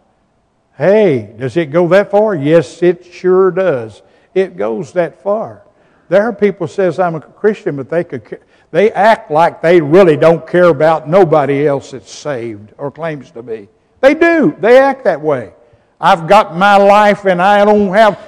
Hey, 0.80 1.34
does 1.38 1.58
it 1.58 1.66
go 1.66 1.88
that 1.88 2.10
far? 2.10 2.34
Yes, 2.34 2.82
it 2.82 3.04
sure 3.04 3.50
does. 3.50 4.00
It 4.32 4.56
goes 4.56 4.94
that 4.94 5.22
far. 5.22 5.62
There 6.08 6.22
are 6.22 6.32
people 6.32 6.68
says 6.68 6.98
I'm 6.98 7.16
a 7.16 7.20
Christian, 7.20 7.76
but 7.76 7.90
they 7.90 8.02
could 8.02 8.40
they 8.70 8.90
act 8.90 9.30
like 9.30 9.60
they 9.60 9.82
really 9.82 10.16
don't 10.16 10.46
care 10.46 10.70
about 10.70 11.06
nobody 11.06 11.66
else 11.66 11.90
that's 11.90 12.10
saved 12.10 12.72
or 12.78 12.90
claims 12.90 13.30
to 13.32 13.42
be. 13.42 13.68
They 14.00 14.14
do. 14.14 14.56
They 14.60 14.78
act 14.78 15.04
that 15.04 15.20
way. 15.20 15.52
I've 16.00 16.26
got 16.26 16.56
my 16.56 16.76
life 16.76 17.26
and 17.26 17.42
I 17.42 17.64
don't 17.64 17.92
have 17.92 18.18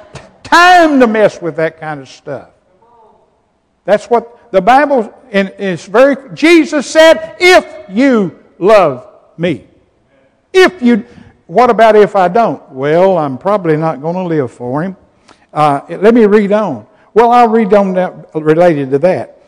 time 0.43 1.01
to 1.01 1.07
mess 1.07 1.41
with 1.41 1.57
that 1.57 1.81
kind 1.81 2.01
of 2.01 2.09
stuff. 2.09 2.51
That's 3.85 4.11
what 4.11 4.53
the 4.53 4.61
Bible 4.61 5.13
is 5.31 5.87
very 5.87 6.17
Jesus 6.35 6.87
said, 6.87 7.37
if 7.41 7.87
you 7.89 8.39
love 8.59 9.09
me. 9.39 9.67
If 10.53 10.83
you 10.83 11.07
what 11.47 11.71
about 11.71 11.97
if 11.97 12.17
I 12.17 12.29
don't? 12.29 12.67
Well, 12.71 13.19
I'm 13.19 13.37
probably 13.37 13.77
not 13.77 14.01
going 14.01 14.15
to 14.15 14.23
live 14.23 14.53
for 14.53 14.83
him. 14.83 14.97
Uh, 15.53 15.83
let 15.89 16.15
me 16.15 16.25
read 16.25 16.53
on. 16.53 16.87
Well, 17.13 17.31
I'll 17.31 17.49
read 17.49 17.75
on 17.75 17.93
that 17.95 18.35
related 18.35 18.91
to 18.91 18.99
that. 19.01 19.39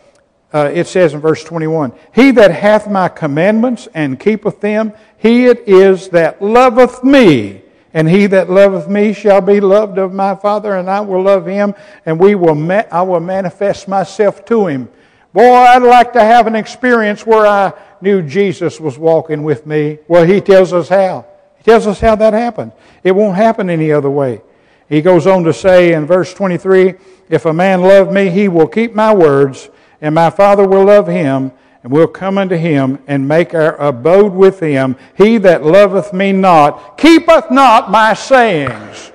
Uh, 0.53 0.71
it 0.73 0.87
says 0.87 1.15
in 1.15 1.21
verse 1.21 1.43
21 1.43 1.93
He 2.15 2.31
that 2.33 2.51
hath 2.51 2.91
my 2.91 3.09
commandments 3.09 3.89
and 3.95 4.21
keepeth 4.21 4.61
them, 4.61 4.93
he 5.25 5.47
it 5.47 5.67
is 5.67 6.11
that 6.11 6.43
loveth 6.43 7.03
me. 7.03 7.63
And 7.95 8.11
he 8.11 8.27
that 8.27 8.51
loveth 8.51 8.89
me 8.89 9.15
shall 9.15 9.41
be 9.41 9.59
loved 9.59 9.97
of 9.97 10.13
my 10.13 10.35
Father, 10.35 10.75
and 10.75 10.91
I 10.91 11.01
will 11.01 11.23
love 11.23 11.47
him, 11.47 11.75
and 12.05 12.21
we 12.21 12.35
will 12.35 12.55
ma- 12.57 12.83
I 12.91 13.03
will 13.03 13.21
manifest 13.21 13.89
myself 13.89 14.45
to 14.47 14.67
him. 14.67 14.89
Boy, 15.33 15.55
I'd 15.55 15.83
like 15.83 16.13
to 16.13 16.21
have 16.21 16.47
an 16.47 16.57
experience 16.57 17.25
where 17.25 17.47
I 17.47 17.73
knew 18.03 18.21
Jesus 18.21 18.79
was 18.79 18.99
walking 18.99 19.45
with 19.45 19.65
me. 19.65 19.99
Well, 20.09 20.25
he 20.25 20.41
tells 20.41 20.73
us 20.73 20.89
how. 20.89 21.25
He 21.57 21.63
tells 21.63 21.87
us 21.87 22.01
how 22.01 22.17
that 22.17 22.35
happened. 22.35 22.73
It 23.03 23.13
won't 23.13 23.37
happen 23.37 23.71
any 23.71 23.93
other 23.93 24.11
way. 24.11 24.43
He 24.89 25.01
goes 25.01 25.27
on 25.27 25.45
to 25.45 25.55
say 25.55 25.95
in 25.95 26.05
verse 26.05 26.35
23 26.35 26.95
If 27.31 27.47
a 27.47 27.53
man 27.55 27.81
love 27.81 28.13
me, 28.13 28.29
he 28.29 28.49
will 28.49 28.69
keep 28.69 28.95
my 28.95 29.15
words, 29.15 29.71
and 30.03 30.15
my 30.15 30.29
Father 30.29 30.69
will 30.69 30.85
love 30.85 31.07
him, 31.07 31.51
and 31.85 31.93
we'll 31.93 32.09
come 32.09 32.39
unto 32.39 32.57
him 32.57 32.99
and 33.07 33.29
make 33.29 33.55
our 33.55 33.77
abode 33.77 34.33
with 34.33 34.59
him. 34.59 34.97
He 35.19 35.37
that 35.39 35.65
loveth 35.65 36.15
me 36.15 36.33
not 36.33 36.97
keepeth 36.97 37.51
not 37.51 37.91
my 37.91 38.15
sayings. 38.15 39.13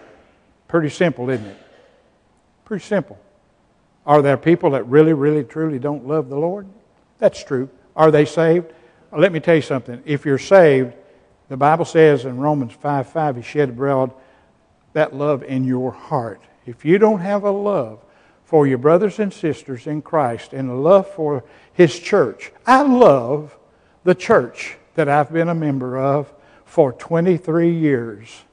Pretty 0.68 0.90
simple, 0.90 1.32
isn't 1.32 1.48
it? 1.48 1.58
Pretty 2.66 2.86
simple. 2.86 3.18
Are 4.06 4.22
there 4.22 4.38
people 4.38 4.70
that 4.72 4.84
really, 4.84 5.14
really, 5.14 5.44
truly 5.44 5.80
don't 5.80 6.08
love 6.08 6.30
the 6.30 6.38
Lord? 6.38 6.68
That's 7.18 7.44
true. 7.44 7.70
Are 7.96 8.12
they 8.12 8.26
saved? 8.26 8.68
Let 9.12 9.32
me 9.32 9.40
tell 9.40 9.56
you 9.56 9.62
something. 9.64 10.04
If 10.06 10.24
you're 10.24 10.38
saved, 10.38 10.94
the 11.50 11.58
Bible 11.58 11.86
says 11.86 12.26
in 12.26 12.38
Romans 12.38 12.74
5 12.74 13.10
5, 13.10 13.38
He 13.38 13.42
shed 13.42 13.70
abroad 13.70 14.14
that 14.94 15.16
love 15.16 15.42
in 15.42 15.64
your 15.64 15.92
heart. 15.92 16.42
If 16.68 16.86
you 16.86 17.00
don't 17.00 17.20
have 17.20 17.44
a 17.44 17.52
love 17.52 18.00
for 18.50 18.66
your 18.66 18.78
brothers 18.78 19.20
and 19.20 19.34
sisters 19.34 19.88
in 19.88 20.04
Christ 20.04 20.54
and 20.54 20.70
a 20.70 20.74
love 20.74 21.08
for 21.08 21.44
His 21.80 21.98
church. 21.98 22.52
I 22.68 22.82
love 22.82 23.58
the 24.04 24.14
church 24.14 24.76
that 24.96 25.08
I've 25.08 25.32
been 25.32 25.48
a 25.48 25.56
member 25.56 25.98
of 25.98 26.30
for 26.66 26.92
23 26.92 27.72
years 27.72 28.44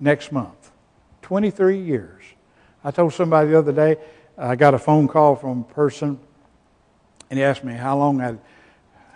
next 0.00 0.32
month. 0.32 0.70
23 1.20 1.78
years. 1.78 2.22
I 2.82 2.90
told 2.90 3.12
somebody 3.12 3.50
the 3.50 3.58
other 3.58 3.72
day, 3.72 3.98
I 4.38 4.56
got 4.56 4.72
a 4.72 4.78
phone 4.78 5.08
call 5.08 5.36
from 5.36 5.60
a 5.60 5.74
person, 5.74 6.18
and 7.28 7.38
he 7.38 7.44
asked 7.44 7.64
me 7.64 7.74
how 7.74 7.98
long 7.98 8.22
I 8.22 8.38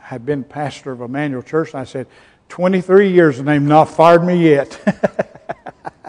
had 0.02 0.26
been 0.26 0.44
pastor 0.44 0.92
of 0.92 1.00
Emmanuel 1.00 1.40
Church. 1.40 1.72
And 1.72 1.80
I 1.80 1.84
said, 1.84 2.06
23 2.50 3.10
years, 3.10 3.38
and 3.38 3.48
they've 3.48 3.62
not 3.62 3.86
fired 3.86 4.24
me 4.24 4.46
yet. 4.46 4.78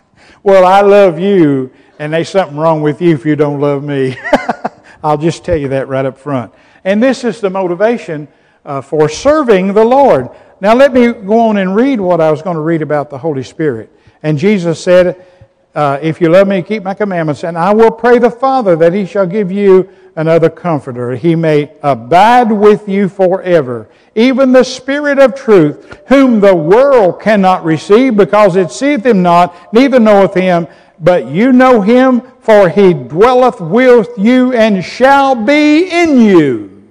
well, 0.43 0.65
I 0.65 0.81
love 0.81 1.17
you, 1.17 1.71
and 1.99 2.11
there's 2.11 2.27
something 2.27 2.57
wrong 2.57 2.81
with 2.81 3.01
you 3.01 3.15
if 3.15 3.25
you 3.25 3.37
don't 3.37 3.61
love 3.61 3.81
me. 3.81 4.17
I'll 5.01 5.17
just 5.17 5.45
tell 5.45 5.55
you 5.55 5.69
that 5.69 5.87
right 5.87 6.05
up 6.05 6.17
front. 6.17 6.53
And 6.83 7.01
this 7.01 7.23
is 7.23 7.41
the 7.41 7.49
motivation 7.49 8.27
uh, 8.65 8.81
for 8.81 9.09
serving 9.09 9.73
the 9.73 9.83
Lord. 9.83 10.29
Now, 10.61 10.75
let 10.75 10.93
me 10.93 11.13
go 11.13 11.39
on 11.49 11.57
and 11.57 11.75
read 11.75 11.99
what 11.99 12.19
I 12.19 12.31
was 12.31 12.41
going 12.41 12.55
to 12.55 12.61
read 12.61 12.81
about 12.81 13.09
the 13.09 13.17
Holy 13.17 13.43
Spirit. 13.43 13.91
And 14.23 14.37
Jesus 14.37 14.83
said, 14.83 15.25
uh, 15.73 15.99
If 16.01 16.19
you 16.19 16.29
love 16.29 16.47
me, 16.47 16.61
keep 16.61 16.83
my 16.83 16.93
commandments, 16.93 17.43
and 17.43 17.57
I 17.57 17.73
will 17.73 17.91
pray 17.91 18.17
the 18.19 18.31
Father 18.31 18.75
that 18.75 18.93
he 18.93 19.05
shall 19.05 19.25
give 19.25 19.51
you 19.51 19.89
another 20.15 20.49
comforter. 20.49 21.15
He 21.15 21.35
may 21.35 21.71
abide 21.81 22.51
with 22.51 22.89
you 22.89 23.07
forever. 23.07 23.89
Even 24.15 24.51
the 24.51 24.63
Spirit 24.63 25.17
of 25.19 25.33
truth, 25.33 26.01
whom 26.07 26.41
the 26.41 26.55
world 26.55 27.21
cannot 27.21 27.63
receive 27.63 28.17
because 28.17 28.57
it 28.57 28.71
seeth 28.71 29.05
him 29.05 29.21
not, 29.21 29.73
neither 29.73 29.99
knoweth 29.99 30.33
him 30.33 30.67
but 30.99 31.27
you 31.27 31.53
know 31.53 31.81
him, 31.81 32.21
for 32.49 32.67
he 32.67 32.95
dwelleth 32.95 33.61
with 33.61 34.09
you 34.17 34.53
and 34.53 34.83
shall 34.83 35.35
be 35.35 35.83
in 35.83 36.19
you. 36.19 36.89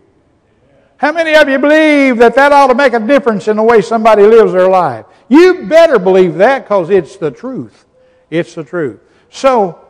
How 0.99 1.11
many 1.11 1.35
of 1.35 1.49
you 1.49 1.59
believe 1.59 2.19
that 2.19 2.37
that 2.37 2.53
ought 2.53 2.69
to 2.69 2.77
make 2.77 2.93
a 2.93 3.01
difference 3.01 3.49
in 3.49 3.57
the 3.57 3.65
way 3.65 3.81
somebody 3.81 4.23
lives 4.23 4.53
their 4.53 4.69
life? 4.69 5.05
You 5.29 5.67
better 5.67 5.99
believe 5.99 6.37
that 6.37 6.63
because 6.63 6.91
it's 6.91 7.17
the 7.17 7.33
truth. 7.33 7.87
It's 8.31 8.55
the 8.55 8.63
truth. 8.63 9.01
So, 9.31 9.85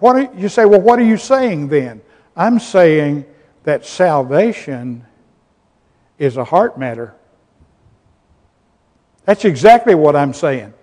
what 0.00 0.16
are, 0.16 0.30
you 0.36 0.50
say, 0.50 0.66
well, 0.66 0.82
what 0.82 0.98
are 0.98 1.04
you 1.04 1.16
saying 1.16 1.68
then? 1.68 2.02
I'm 2.36 2.58
saying 2.58 3.24
that 3.62 3.86
salvation 3.86 5.02
is 6.18 6.36
a 6.36 6.44
heart 6.44 6.78
matter. 6.78 7.14
That's 9.24 9.46
exactly 9.46 9.94
what 9.94 10.14
I'm 10.14 10.34
saying. 10.34 10.74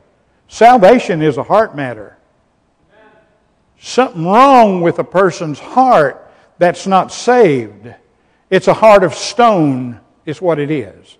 Salvation 0.48 1.22
is 1.22 1.38
a 1.38 1.44
heart 1.44 1.76
matter 1.76 2.18
something 3.84 4.26
wrong 4.26 4.80
with 4.80 4.98
a 5.00 5.04
person's 5.04 5.60
heart 5.60 6.32
that's 6.58 6.88
not 6.88 7.12
saved. 7.12 7.94
It's 8.50 8.70
a 8.70 8.74
heart 8.74 9.04
of 9.04 9.14
stone, 9.14 10.00
is 10.26 10.42
what 10.42 10.58
it 10.58 10.72
is. 10.72 11.18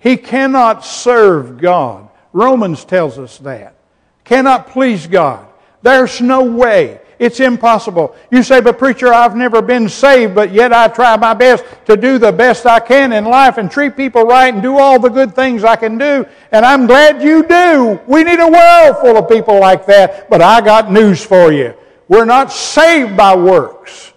He 0.00 0.16
cannot 0.16 0.84
serve 0.84 1.58
God. 1.58 2.08
Romans 2.32 2.84
tells 2.84 3.18
us 3.18 3.38
that. 3.38 3.76
Cannot 4.24 4.66
please 4.66 5.06
God. 5.06 5.46
There's 5.82 6.20
no 6.20 6.42
way. 6.42 7.00
It's 7.20 7.38
impossible. 7.38 8.16
You 8.30 8.42
say, 8.42 8.60
but 8.60 8.78
preacher, 8.78 9.12
I've 9.12 9.36
never 9.36 9.62
been 9.62 9.88
saved, 9.88 10.34
but 10.34 10.52
yet 10.52 10.72
I 10.72 10.88
try 10.88 11.16
my 11.16 11.34
best 11.34 11.64
to 11.84 11.96
do 11.96 12.18
the 12.18 12.32
best 12.32 12.66
I 12.66 12.80
can 12.80 13.12
in 13.12 13.24
life 13.24 13.56
and 13.58 13.70
treat 13.70 13.96
people 13.96 14.24
right 14.24 14.52
and 14.52 14.62
do 14.62 14.78
all 14.78 14.98
the 14.98 15.10
good 15.10 15.36
things 15.36 15.62
I 15.62 15.76
can 15.76 15.96
do. 15.96 16.26
And 16.50 16.64
I'm 16.64 16.86
glad 16.86 17.22
you 17.22 17.46
do. 17.46 18.00
We 18.06 18.24
need 18.24 18.40
a 18.40 18.48
world 18.48 18.96
full 19.00 19.16
of 19.16 19.28
people 19.28 19.60
like 19.60 19.86
that. 19.86 20.28
But 20.28 20.40
I 20.40 20.60
got 20.60 20.90
news 20.90 21.24
for 21.24 21.52
you. 21.52 21.74
We're 22.10 22.24
not 22.24 22.52
saved 22.52 23.16
by 23.16 23.36
works. 23.36 24.12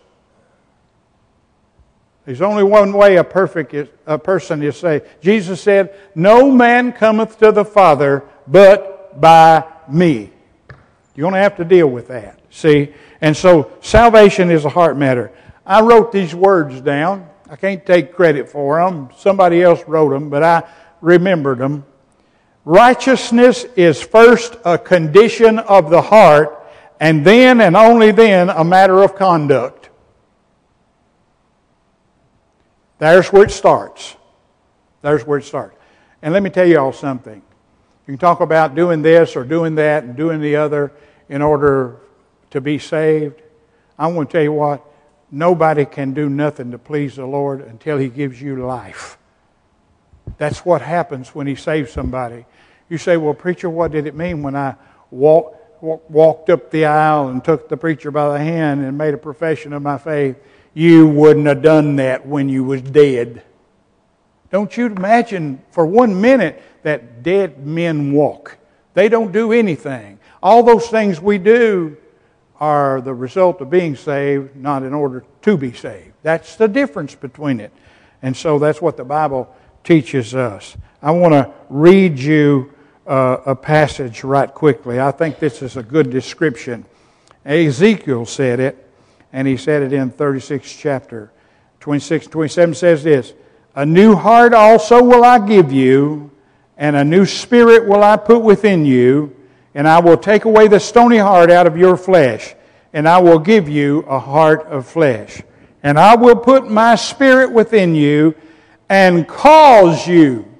There's 2.25 2.41
only 2.41 2.63
one 2.63 2.91
way 2.91 3.17
a 3.17 3.23
perfect 3.23 3.71
is, 3.75 3.87
a 4.07 4.17
person 4.17 4.63
is 4.63 4.77
saved. 4.77 5.05
Jesus 5.21 5.61
said, 5.61 5.93
"No 6.15 6.49
man 6.49 6.91
cometh 6.91 7.37
to 7.37 7.51
the 7.51 7.63
Father 7.63 8.23
but 8.47 9.21
by 9.21 9.63
me." 9.87 10.31
You're 11.13 11.25
going 11.25 11.35
to 11.35 11.39
have 11.39 11.57
to 11.57 11.65
deal 11.65 11.85
with 11.85 12.07
that. 12.07 12.39
See, 12.49 12.91
and 13.21 13.37
so 13.37 13.69
salvation 13.81 14.49
is 14.49 14.65
a 14.65 14.69
heart 14.69 14.97
matter. 14.97 15.31
I 15.63 15.81
wrote 15.81 16.11
these 16.11 16.33
words 16.33 16.81
down. 16.81 17.27
I 17.47 17.55
can't 17.55 17.85
take 17.85 18.15
credit 18.15 18.49
for 18.49 18.83
them. 18.83 19.09
Somebody 19.15 19.61
else 19.61 19.83
wrote 19.85 20.09
them, 20.09 20.31
but 20.31 20.41
I 20.41 20.63
remembered 20.99 21.59
them. 21.59 21.85
Righteousness 22.65 23.67
is 23.75 24.01
first 24.01 24.57
a 24.65 24.79
condition 24.79 25.59
of 25.59 25.91
the 25.91 26.01
heart 26.01 26.61
and 27.03 27.25
then 27.25 27.59
and 27.59 27.75
only 27.75 28.11
then 28.11 28.49
a 28.49 28.63
matter 28.63 29.03
of 29.03 29.13
conduct. 29.13 29.89
There's 32.97 33.27
where 33.27 33.43
it 33.43 33.51
starts. 33.51 34.15
There's 35.01 35.27
where 35.27 35.39
it 35.39 35.43
starts. 35.43 35.75
And 36.21 36.33
let 36.33 36.41
me 36.41 36.49
tell 36.49 36.65
you 36.65 36.79
all 36.79 36.93
something. 36.93 37.35
You 37.35 38.13
can 38.13 38.17
talk 38.17 38.39
about 38.39 38.73
doing 38.73 39.01
this 39.01 39.35
or 39.35 39.43
doing 39.43 39.75
that 39.75 40.05
and 40.05 40.15
doing 40.15 40.39
the 40.39 40.55
other 40.55 40.93
in 41.27 41.41
order 41.41 41.97
to 42.51 42.61
be 42.61 42.79
saved. 42.79 43.41
I 43.99 44.07
want 44.07 44.29
to 44.29 44.37
tell 44.37 44.43
you 44.43 44.53
what, 44.53 44.81
nobody 45.29 45.83
can 45.83 46.13
do 46.13 46.29
nothing 46.29 46.71
to 46.71 46.77
please 46.77 47.17
the 47.17 47.25
Lord 47.25 47.59
until 47.59 47.97
He 47.97 48.07
gives 48.07 48.41
you 48.41 48.65
life. 48.65 49.17
That's 50.37 50.63
what 50.63 50.81
happens 50.81 51.35
when 51.35 51.47
He 51.47 51.55
saves 51.55 51.91
somebody. 51.91 52.45
You 52.87 52.97
say, 52.97 53.17
well, 53.17 53.33
preacher, 53.33 53.69
what 53.69 53.91
did 53.91 54.07
it 54.07 54.15
mean 54.15 54.41
when 54.41 54.55
I 54.55 54.75
walked? 55.11 55.62
Walked 55.83 56.49
up 56.49 56.71
the 56.71 56.85
aisle 56.85 57.27
and 57.27 57.43
took 57.43 57.67
the 57.67 57.75
preacher 57.75 58.09
by 58.09 58.37
the 58.37 58.43
hand 58.43 58.85
and 58.85 58.97
made 58.97 59.13
a 59.13 59.17
profession 59.17 59.73
of 59.73 59.81
my 59.81 59.97
faith, 59.97 60.37
you 60.73 61.07
wouldn't 61.07 61.45
have 61.45 61.61
done 61.61 61.97
that 61.97 62.25
when 62.25 62.47
you 62.47 62.63
was 62.63 62.81
dead. 62.81 63.43
Don't 64.49 64.75
you 64.77 64.85
imagine 64.85 65.61
for 65.71 65.85
one 65.85 66.19
minute 66.19 66.61
that 66.83 67.21
dead 67.21 67.65
men 67.65 68.13
walk. 68.13 68.57
They 68.93 69.09
don't 69.09 69.31
do 69.31 69.51
anything. 69.51 70.19
All 70.41 70.63
those 70.63 70.87
things 70.87 71.19
we 71.19 71.37
do 71.37 71.97
are 72.59 73.01
the 73.01 73.13
result 73.13 73.59
of 73.61 73.69
being 73.69 73.95
saved, 73.95 74.55
not 74.55 74.83
in 74.83 74.93
order 74.93 75.25
to 75.41 75.57
be 75.57 75.73
saved. 75.73 76.13
That's 76.21 76.55
the 76.55 76.67
difference 76.67 77.13
between 77.13 77.59
it. 77.59 77.73
And 78.21 78.37
so 78.37 78.57
that's 78.57 78.81
what 78.81 78.95
the 78.95 79.03
Bible 79.03 79.53
teaches 79.83 80.33
us. 80.33 80.77
I 81.01 81.11
want 81.11 81.33
to 81.33 81.51
read 81.69 82.17
you 82.17 82.72
uh, 83.05 83.37
a 83.45 83.55
passage 83.55 84.23
right 84.23 84.53
quickly. 84.53 84.99
I 84.99 85.11
think 85.11 85.39
this 85.39 85.61
is 85.61 85.77
a 85.77 85.83
good 85.83 86.09
description. 86.09 86.85
Ezekiel 87.45 88.25
said 88.25 88.59
it, 88.59 88.89
and 89.31 89.47
he 89.47 89.57
said 89.57 89.83
it 89.83 89.93
in 89.93 90.09
36 90.09 90.73
chapter. 90.75 91.31
26 91.79 92.27
27 92.27 92.75
says 92.75 93.03
this 93.03 93.33
A 93.75 93.85
new 93.85 94.15
heart 94.15 94.53
also 94.53 95.03
will 95.03 95.23
I 95.23 95.45
give 95.45 95.71
you, 95.71 96.31
and 96.77 96.95
a 96.95 97.03
new 97.03 97.25
spirit 97.25 97.87
will 97.87 98.03
I 98.03 98.15
put 98.15 98.39
within 98.39 98.85
you, 98.85 99.35
and 99.75 99.87
I 99.87 99.99
will 99.99 100.17
take 100.17 100.45
away 100.45 100.67
the 100.67 100.79
stony 100.79 101.17
heart 101.17 101.51
out 101.51 101.67
of 101.67 101.77
your 101.77 101.97
flesh, 101.97 102.55
and 102.93 103.07
I 103.07 103.19
will 103.19 103.39
give 103.39 103.67
you 103.67 103.99
a 104.01 104.19
heart 104.19 104.65
of 104.67 104.87
flesh. 104.87 105.41
And 105.85 105.99
I 105.99 106.15
will 106.15 106.37
put 106.37 106.71
my 106.71 106.95
spirit 106.95 107.51
within 107.51 107.93
you 107.93 108.35
and 108.87 109.27
cause 109.27 110.07
you 110.07 110.52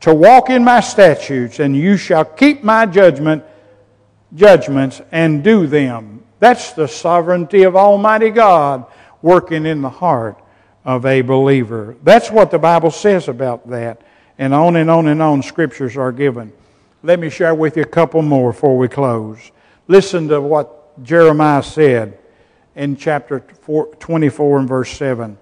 to 0.00 0.14
walk 0.14 0.50
in 0.50 0.64
my 0.64 0.80
statutes, 0.80 1.58
and 1.58 1.76
you 1.76 1.96
shall 1.96 2.24
keep 2.24 2.62
my 2.62 2.86
judgment, 2.86 3.44
judgments 4.34 5.00
and 5.12 5.42
do 5.42 5.66
them. 5.66 6.22
That's 6.38 6.72
the 6.72 6.86
sovereignty 6.86 7.62
of 7.62 7.76
Almighty 7.76 8.30
God 8.30 8.84
working 9.22 9.66
in 9.66 9.82
the 9.82 9.90
heart 9.90 10.40
of 10.84 11.06
a 11.06 11.22
believer. 11.22 11.96
That's 12.02 12.30
what 12.30 12.50
the 12.50 12.58
Bible 12.58 12.90
says 12.90 13.28
about 13.28 13.68
that. 13.70 14.02
And 14.38 14.52
on 14.52 14.76
and 14.76 14.90
on 14.90 15.08
and 15.08 15.22
on 15.22 15.42
scriptures 15.42 15.96
are 15.96 16.12
given. 16.12 16.52
Let 17.02 17.18
me 17.18 17.30
share 17.30 17.54
with 17.54 17.76
you 17.76 17.82
a 17.82 17.86
couple 17.86 18.20
more 18.20 18.52
before 18.52 18.76
we 18.76 18.88
close. 18.88 19.50
Listen 19.88 20.28
to 20.28 20.40
what 20.40 21.02
Jeremiah 21.02 21.62
said 21.62 22.18
in 22.74 22.96
chapter 22.96 23.40
24 23.40 24.58
and 24.58 24.68
verse 24.68 24.90
7. 24.92 25.38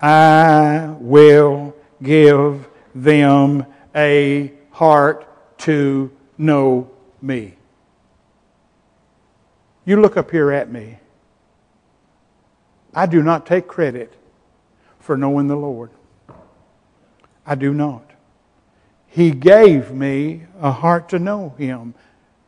I 0.00 0.94
will 0.98 1.74
give 2.02 2.66
them 2.94 3.64
a 3.94 4.52
heart 4.70 5.58
to 5.58 6.10
know 6.36 6.90
me. 7.22 7.56
You 9.84 10.00
look 10.00 10.16
up 10.16 10.30
here 10.30 10.50
at 10.50 10.70
me. 10.70 10.98
I 12.94 13.06
do 13.06 13.22
not 13.22 13.46
take 13.46 13.66
credit 13.66 14.14
for 14.98 15.16
knowing 15.16 15.48
the 15.48 15.56
Lord. 15.56 15.90
I 17.46 17.54
do 17.54 17.74
not. 17.74 18.10
He 19.08 19.30
gave 19.30 19.92
me 19.92 20.44
a 20.60 20.72
heart 20.72 21.10
to 21.10 21.18
know 21.18 21.54
Him. 21.58 21.94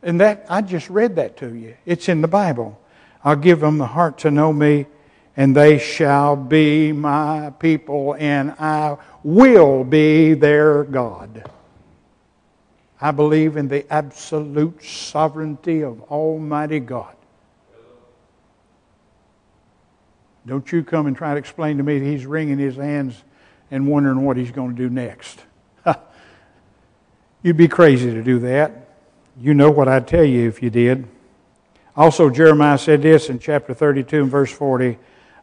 And 0.01 0.19
that 0.21 0.45
I 0.49 0.61
just 0.61 0.89
read 0.89 1.15
that 1.15 1.37
to 1.37 1.53
you. 1.53 1.75
It's 1.85 2.09
in 2.09 2.21
the 2.21 2.27
Bible. 2.27 2.79
I'll 3.23 3.35
give 3.35 3.59
them 3.59 3.77
the 3.77 3.87
heart 3.87 4.17
to 4.19 4.31
know 4.31 4.51
me, 4.53 4.85
and 5.37 5.55
they 5.55 5.77
shall 5.77 6.35
be 6.35 6.91
my 6.91 7.51
people, 7.59 8.15
and 8.17 8.51
I 8.53 8.97
will 9.23 9.83
be 9.83 10.33
their 10.33 10.83
God. 10.83 11.49
I 12.99 13.11
believe 13.11 13.55
in 13.55 13.67
the 13.67 13.85
absolute 13.93 14.83
sovereignty 14.83 15.83
of 15.83 16.01
Almighty 16.01 16.79
God. 16.79 17.13
Don't 20.47 20.71
you 20.71 20.83
come 20.83 21.05
and 21.05 21.15
try 21.15 21.33
to 21.33 21.37
explain 21.37 21.77
to 21.77 21.83
me 21.83 21.99
that 21.99 22.05
he's 22.05 22.25
wringing 22.25 22.57
his 22.57 22.75
hands 22.75 23.23
and 23.69 23.87
wondering 23.87 24.25
what 24.25 24.37
he's 24.37 24.51
going 24.51 24.75
to 24.75 24.75
do 24.75 24.89
next. 24.89 25.39
You'd 27.43 27.57
be 27.57 27.67
crazy 27.67 28.11
to 28.11 28.23
do 28.23 28.39
that. 28.39 28.89
You 29.39 29.53
know 29.53 29.69
what 29.69 29.87
I'd 29.87 30.07
tell 30.07 30.23
you 30.23 30.47
if 30.47 30.63
you 30.63 30.71
did. 30.71 31.07
Also, 31.95 32.31
Jeremiah 32.31 32.77
said 32.79 33.03
this 33.03 33.29
in 33.29 33.37
chapter 33.37 33.75
32 33.75 34.23
and 34.23 34.31
verse 34.31 34.51
40 34.51 34.97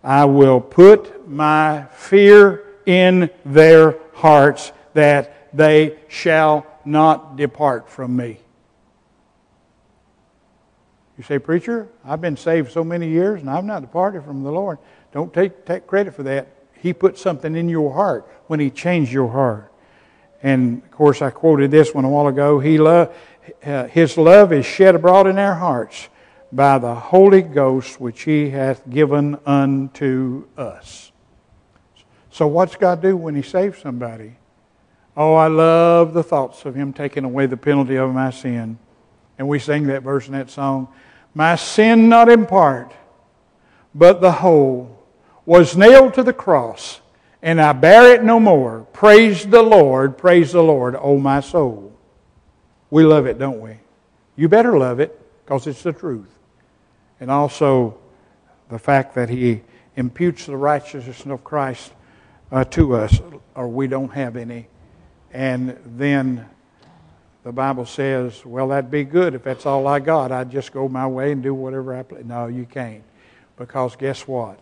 I 0.05 0.27
will 0.27 0.61
put 0.61 1.27
my 1.27 1.87
fear 1.95 2.63
in 2.85 3.31
their 3.47 3.97
hearts 4.13 4.71
that 4.93 5.49
they 5.57 5.99
shall 6.09 6.67
not 6.85 7.37
depart 7.37 7.89
from 7.89 8.15
me. 8.15 8.39
You 11.17 11.25
say, 11.25 11.39
Preacher, 11.39 11.89
I've 12.05 12.21
been 12.21 12.37
saved 12.37 12.71
so 12.71 12.85
many 12.85 13.09
years 13.09 13.41
and 13.41 13.49
I've 13.49 13.65
not 13.65 13.81
departed 13.81 14.25
from 14.25 14.43
the 14.43 14.53
Lord. 14.53 14.79
Don't 15.13 15.33
take, 15.33 15.65
take 15.65 15.87
credit 15.87 16.15
for 16.15 16.25
that. 16.25 16.49
He 16.75 16.93
put 16.93 17.17
something 17.17 17.57
in 17.57 17.71
your 17.71 17.95
heart 17.95 18.29
when 18.47 18.61
He 18.61 18.69
changed 18.69 19.11
your 19.11 19.31
heart. 19.31 19.73
And 20.43 20.83
of 20.83 20.91
course, 20.91 21.23
I 21.23 21.31
quoted 21.31 21.71
this 21.71 21.95
one 21.95 22.05
a 22.05 22.11
while 22.11 22.27
ago. 22.27 22.59
He 22.59 22.77
lo- 22.77 23.11
uh, 23.65 23.87
his 23.87 24.19
love 24.19 24.53
is 24.53 24.67
shed 24.67 24.95
abroad 24.95 25.27
in 25.27 25.39
our 25.39 25.55
hearts 25.55 26.09
by 26.53 26.79
the 26.79 26.95
Holy 26.95 27.43
Ghost 27.43 28.01
which 28.01 28.23
He 28.23 28.51
hath 28.51 28.89
given 28.89 29.39
unto 29.47 30.47
us. 30.57 31.13
So, 32.31 32.47
what's 32.47 32.77
God 32.77 33.03
do 33.03 33.17
when 33.17 33.35
He 33.35 33.43
saves 33.43 33.79
somebody? 33.79 34.37
Oh, 35.17 35.35
I 35.35 35.47
love 35.47 36.15
the 36.15 36.23
thoughts 36.23 36.65
of 36.65 36.75
Him 36.75 36.93
taking 36.93 37.25
away 37.25 37.47
the 37.47 37.57
penalty 37.57 37.97
of 37.97 38.13
my 38.13 38.31
sin. 38.31 38.79
And 39.39 39.49
we 39.49 39.59
sing 39.59 39.87
that 39.89 40.03
verse 40.03 40.27
in 40.27 40.33
that 40.33 40.51
song. 40.51 40.89
My 41.35 41.57
sin 41.57 42.09
not 42.09 42.29
in 42.29 42.47
part, 42.47 42.93
but 43.95 44.21
the 44.21 44.33
whole, 44.33 45.05
was 45.47 45.77
nailed 45.77 46.15
to 46.15 46.23
the 46.23 46.33
cross, 46.33 47.01
and 47.43 47.61
I 47.61 47.73
bear 47.73 48.15
it 48.15 48.25
no 48.25 48.41
more. 48.41 48.87
Praise 48.93 49.47
the 49.47 49.63
Lord, 49.63 50.17
praise 50.17 50.53
the 50.53 50.63
Lord, 50.63 50.97
O 50.97 51.19
my 51.19 51.41
soul. 51.41 51.93
We 52.91 53.05
love 53.05 53.27
it, 53.27 53.39
don't 53.39 53.61
we? 53.61 53.79
You 54.37 54.49
better 54.49 54.79
love 54.79 55.01
it, 55.01 55.21
because 55.45 55.67
it's 55.67 55.83
the 55.83 55.93
truth. 55.93 56.34
And 57.21 57.31
also 57.31 57.99
the 58.69 58.79
fact 58.79 59.15
that 59.15 59.29
He 59.29 59.63
imputes 59.97 60.47
the 60.47 60.57
righteousness 60.57 61.25
of 61.27 61.45
Christ 61.45 61.93
uh, 62.51 62.65
to 62.65 62.97
us, 62.97 63.21
or 63.55 63.69
we 63.69 63.87
don't 63.87 64.13
have 64.13 64.37
any 64.37 64.69
and 65.35 65.77
then 65.85 66.49
the 67.43 67.51
Bible 67.53 67.85
says, 67.85 68.47
well, 68.47 68.69
that'd 68.69 68.91
be 68.91 69.03
good 69.03 69.35
if 69.35 69.43
that's 69.43 69.67
all 69.67 69.87
I 69.89 69.99
got. 69.99 70.31
I'd 70.31 70.51
just 70.51 70.73
go 70.73 70.89
my 70.89 71.07
way 71.09 71.33
and 71.33 71.43
do 71.43 71.53
whatever 71.53 71.95
I 71.95 72.05
please. 72.05 72.25
No, 72.25 72.47
you 72.47 72.65
can't. 72.65 73.03
Because 73.59 73.97
guess 73.97 74.29
what? 74.29 74.61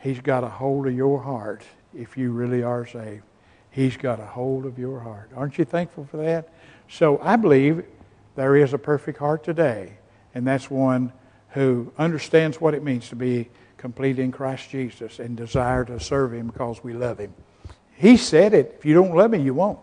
He's 0.00 0.20
got 0.20 0.42
a 0.42 0.48
hold 0.48 0.86
of 0.86 0.94
your 0.94 1.22
heart 1.22 1.62
if 1.94 2.16
you 2.16 2.32
really 2.32 2.62
are 2.62 2.86
saved. 2.86 3.22
He's 3.70 3.98
got 3.98 4.18
a 4.18 4.24
hold 4.24 4.64
of 4.64 4.78
your 4.78 4.98
heart. 4.98 5.30
Aren't 5.36 5.58
you 5.58 5.66
thankful 5.66 6.08
for 6.10 6.16
that? 6.16 6.48
So 6.88 7.20
I 7.22 7.36
believe 7.36 7.84
there 8.34 8.56
is 8.56 8.72
a 8.72 8.78
perfect 8.78 9.18
heart 9.18 9.44
today, 9.44 9.92
and 10.34 10.46
that's 10.46 10.70
one 10.70 11.12
who 11.50 11.92
understands 11.98 12.60
what 12.60 12.74
it 12.74 12.82
means 12.82 13.08
to 13.08 13.16
be 13.16 13.48
complete 13.76 14.18
in 14.18 14.32
Christ 14.32 14.70
Jesus 14.70 15.18
and 15.18 15.36
desire 15.36 15.84
to 15.86 15.98
serve 16.00 16.34
Him 16.34 16.48
because 16.48 16.82
we 16.82 16.92
love 16.92 17.18
Him. 17.18 17.32
He 17.96 18.16
said 18.16 18.54
it. 18.54 18.76
If 18.78 18.84
you 18.84 18.94
don't 18.94 19.14
love 19.14 19.30
me, 19.30 19.40
you 19.40 19.54
won't. 19.54 19.78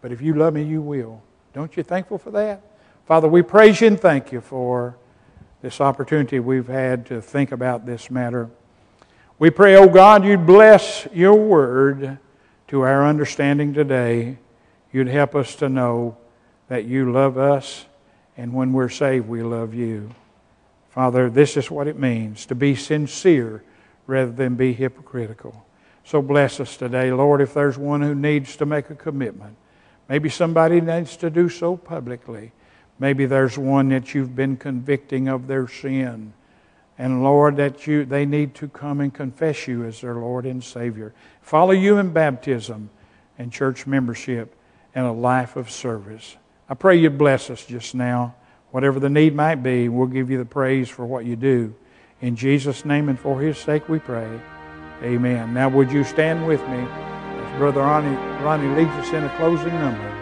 But 0.00 0.12
if 0.12 0.20
you 0.20 0.34
love 0.34 0.54
me, 0.54 0.62
you 0.62 0.80
will. 0.80 1.22
Don't 1.52 1.76
you 1.76 1.82
thankful 1.82 2.18
for 2.18 2.30
that? 2.32 2.62
Father, 3.06 3.26
we 3.26 3.42
praise 3.42 3.80
you 3.80 3.86
and 3.88 3.98
thank 3.98 4.32
you 4.32 4.40
for 4.40 4.96
this 5.62 5.80
opportunity 5.80 6.38
we've 6.38 6.68
had 6.68 7.06
to 7.06 7.20
think 7.20 7.50
about 7.52 7.86
this 7.86 8.10
matter. 8.10 8.50
We 9.38 9.50
pray, 9.50 9.76
oh 9.76 9.88
God, 9.88 10.24
you'd 10.24 10.46
bless 10.46 11.08
your 11.12 11.34
word 11.34 12.18
to 12.68 12.80
our 12.82 13.06
understanding 13.06 13.72
today. 13.72 14.38
You'd 14.92 15.08
help 15.08 15.34
us 15.34 15.56
to 15.56 15.68
know 15.68 16.16
that 16.68 16.84
you 16.84 17.10
love 17.10 17.38
us, 17.38 17.86
and 18.36 18.52
when 18.52 18.72
we're 18.72 18.88
saved, 18.88 19.26
we 19.26 19.42
love 19.42 19.74
you. 19.74 20.10
Father, 20.90 21.30
this 21.30 21.56
is 21.56 21.70
what 21.70 21.86
it 21.86 21.98
means 21.98 22.46
to 22.46 22.54
be 22.54 22.74
sincere 22.74 23.62
rather 24.06 24.32
than 24.32 24.54
be 24.54 24.72
hypocritical. 24.72 25.64
So 26.04 26.22
bless 26.22 26.60
us 26.60 26.76
today, 26.76 27.12
Lord, 27.12 27.40
if 27.40 27.52
there's 27.52 27.76
one 27.76 28.00
who 28.00 28.14
needs 28.14 28.56
to 28.56 28.66
make 28.66 28.88
a 28.90 28.94
commitment. 28.94 29.56
Maybe 30.08 30.30
somebody 30.30 30.80
needs 30.80 31.16
to 31.18 31.28
do 31.28 31.50
so 31.50 31.76
publicly. 31.76 32.52
Maybe 32.98 33.26
there's 33.26 33.58
one 33.58 33.90
that 33.90 34.14
you've 34.14 34.34
been 34.34 34.56
convicting 34.56 35.28
of 35.28 35.46
their 35.46 35.68
sin. 35.68 36.32
And 36.96 37.22
Lord, 37.22 37.56
that 37.56 37.86
you 37.86 38.04
they 38.04 38.26
need 38.26 38.54
to 38.56 38.68
come 38.68 39.00
and 39.00 39.14
confess 39.14 39.68
you 39.68 39.84
as 39.84 40.00
their 40.00 40.14
Lord 40.14 40.46
and 40.46 40.64
Savior. 40.64 41.14
Follow 41.42 41.72
you 41.72 41.98
in 41.98 42.12
baptism 42.12 42.90
and 43.38 43.52
church 43.52 43.86
membership 43.86 44.56
and 44.94 45.06
a 45.06 45.12
life 45.12 45.54
of 45.54 45.70
service. 45.70 46.36
I 46.68 46.74
pray 46.74 46.96
you 46.96 47.10
bless 47.10 47.50
us 47.50 47.64
just 47.64 47.94
now. 47.94 48.34
Whatever 48.70 49.00
the 49.00 49.08
need 49.08 49.34
might 49.34 49.56
be, 49.56 49.88
we'll 49.88 50.06
give 50.06 50.30
you 50.30 50.38
the 50.38 50.44
praise 50.44 50.88
for 50.88 51.06
what 51.06 51.24
you 51.24 51.36
do. 51.36 51.74
In 52.20 52.36
Jesus' 52.36 52.84
name 52.84 53.08
and 53.08 53.18
for 53.18 53.40
his 53.40 53.56
sake 53.58 53.88
we 53.88 53.98
pray. 53.98 54.28
Amen. 55.02 55.54
Now 55.54 55.68
would 55.68 55.92
you 55.92 56.04
stand 56.04 56.46
with 56.46 56.60
me? 56.68 56.78
As 56.78 57.58
Brother 57.58 57.80
Ronnie, 57.80 58.16
Ronnie 58.42 58.74
leads 58.76 58.90
us 58.92 59.12
in 59.12 59.24
a 59.24 59.36
closing 59.36 59.74
number. 59.74 60.17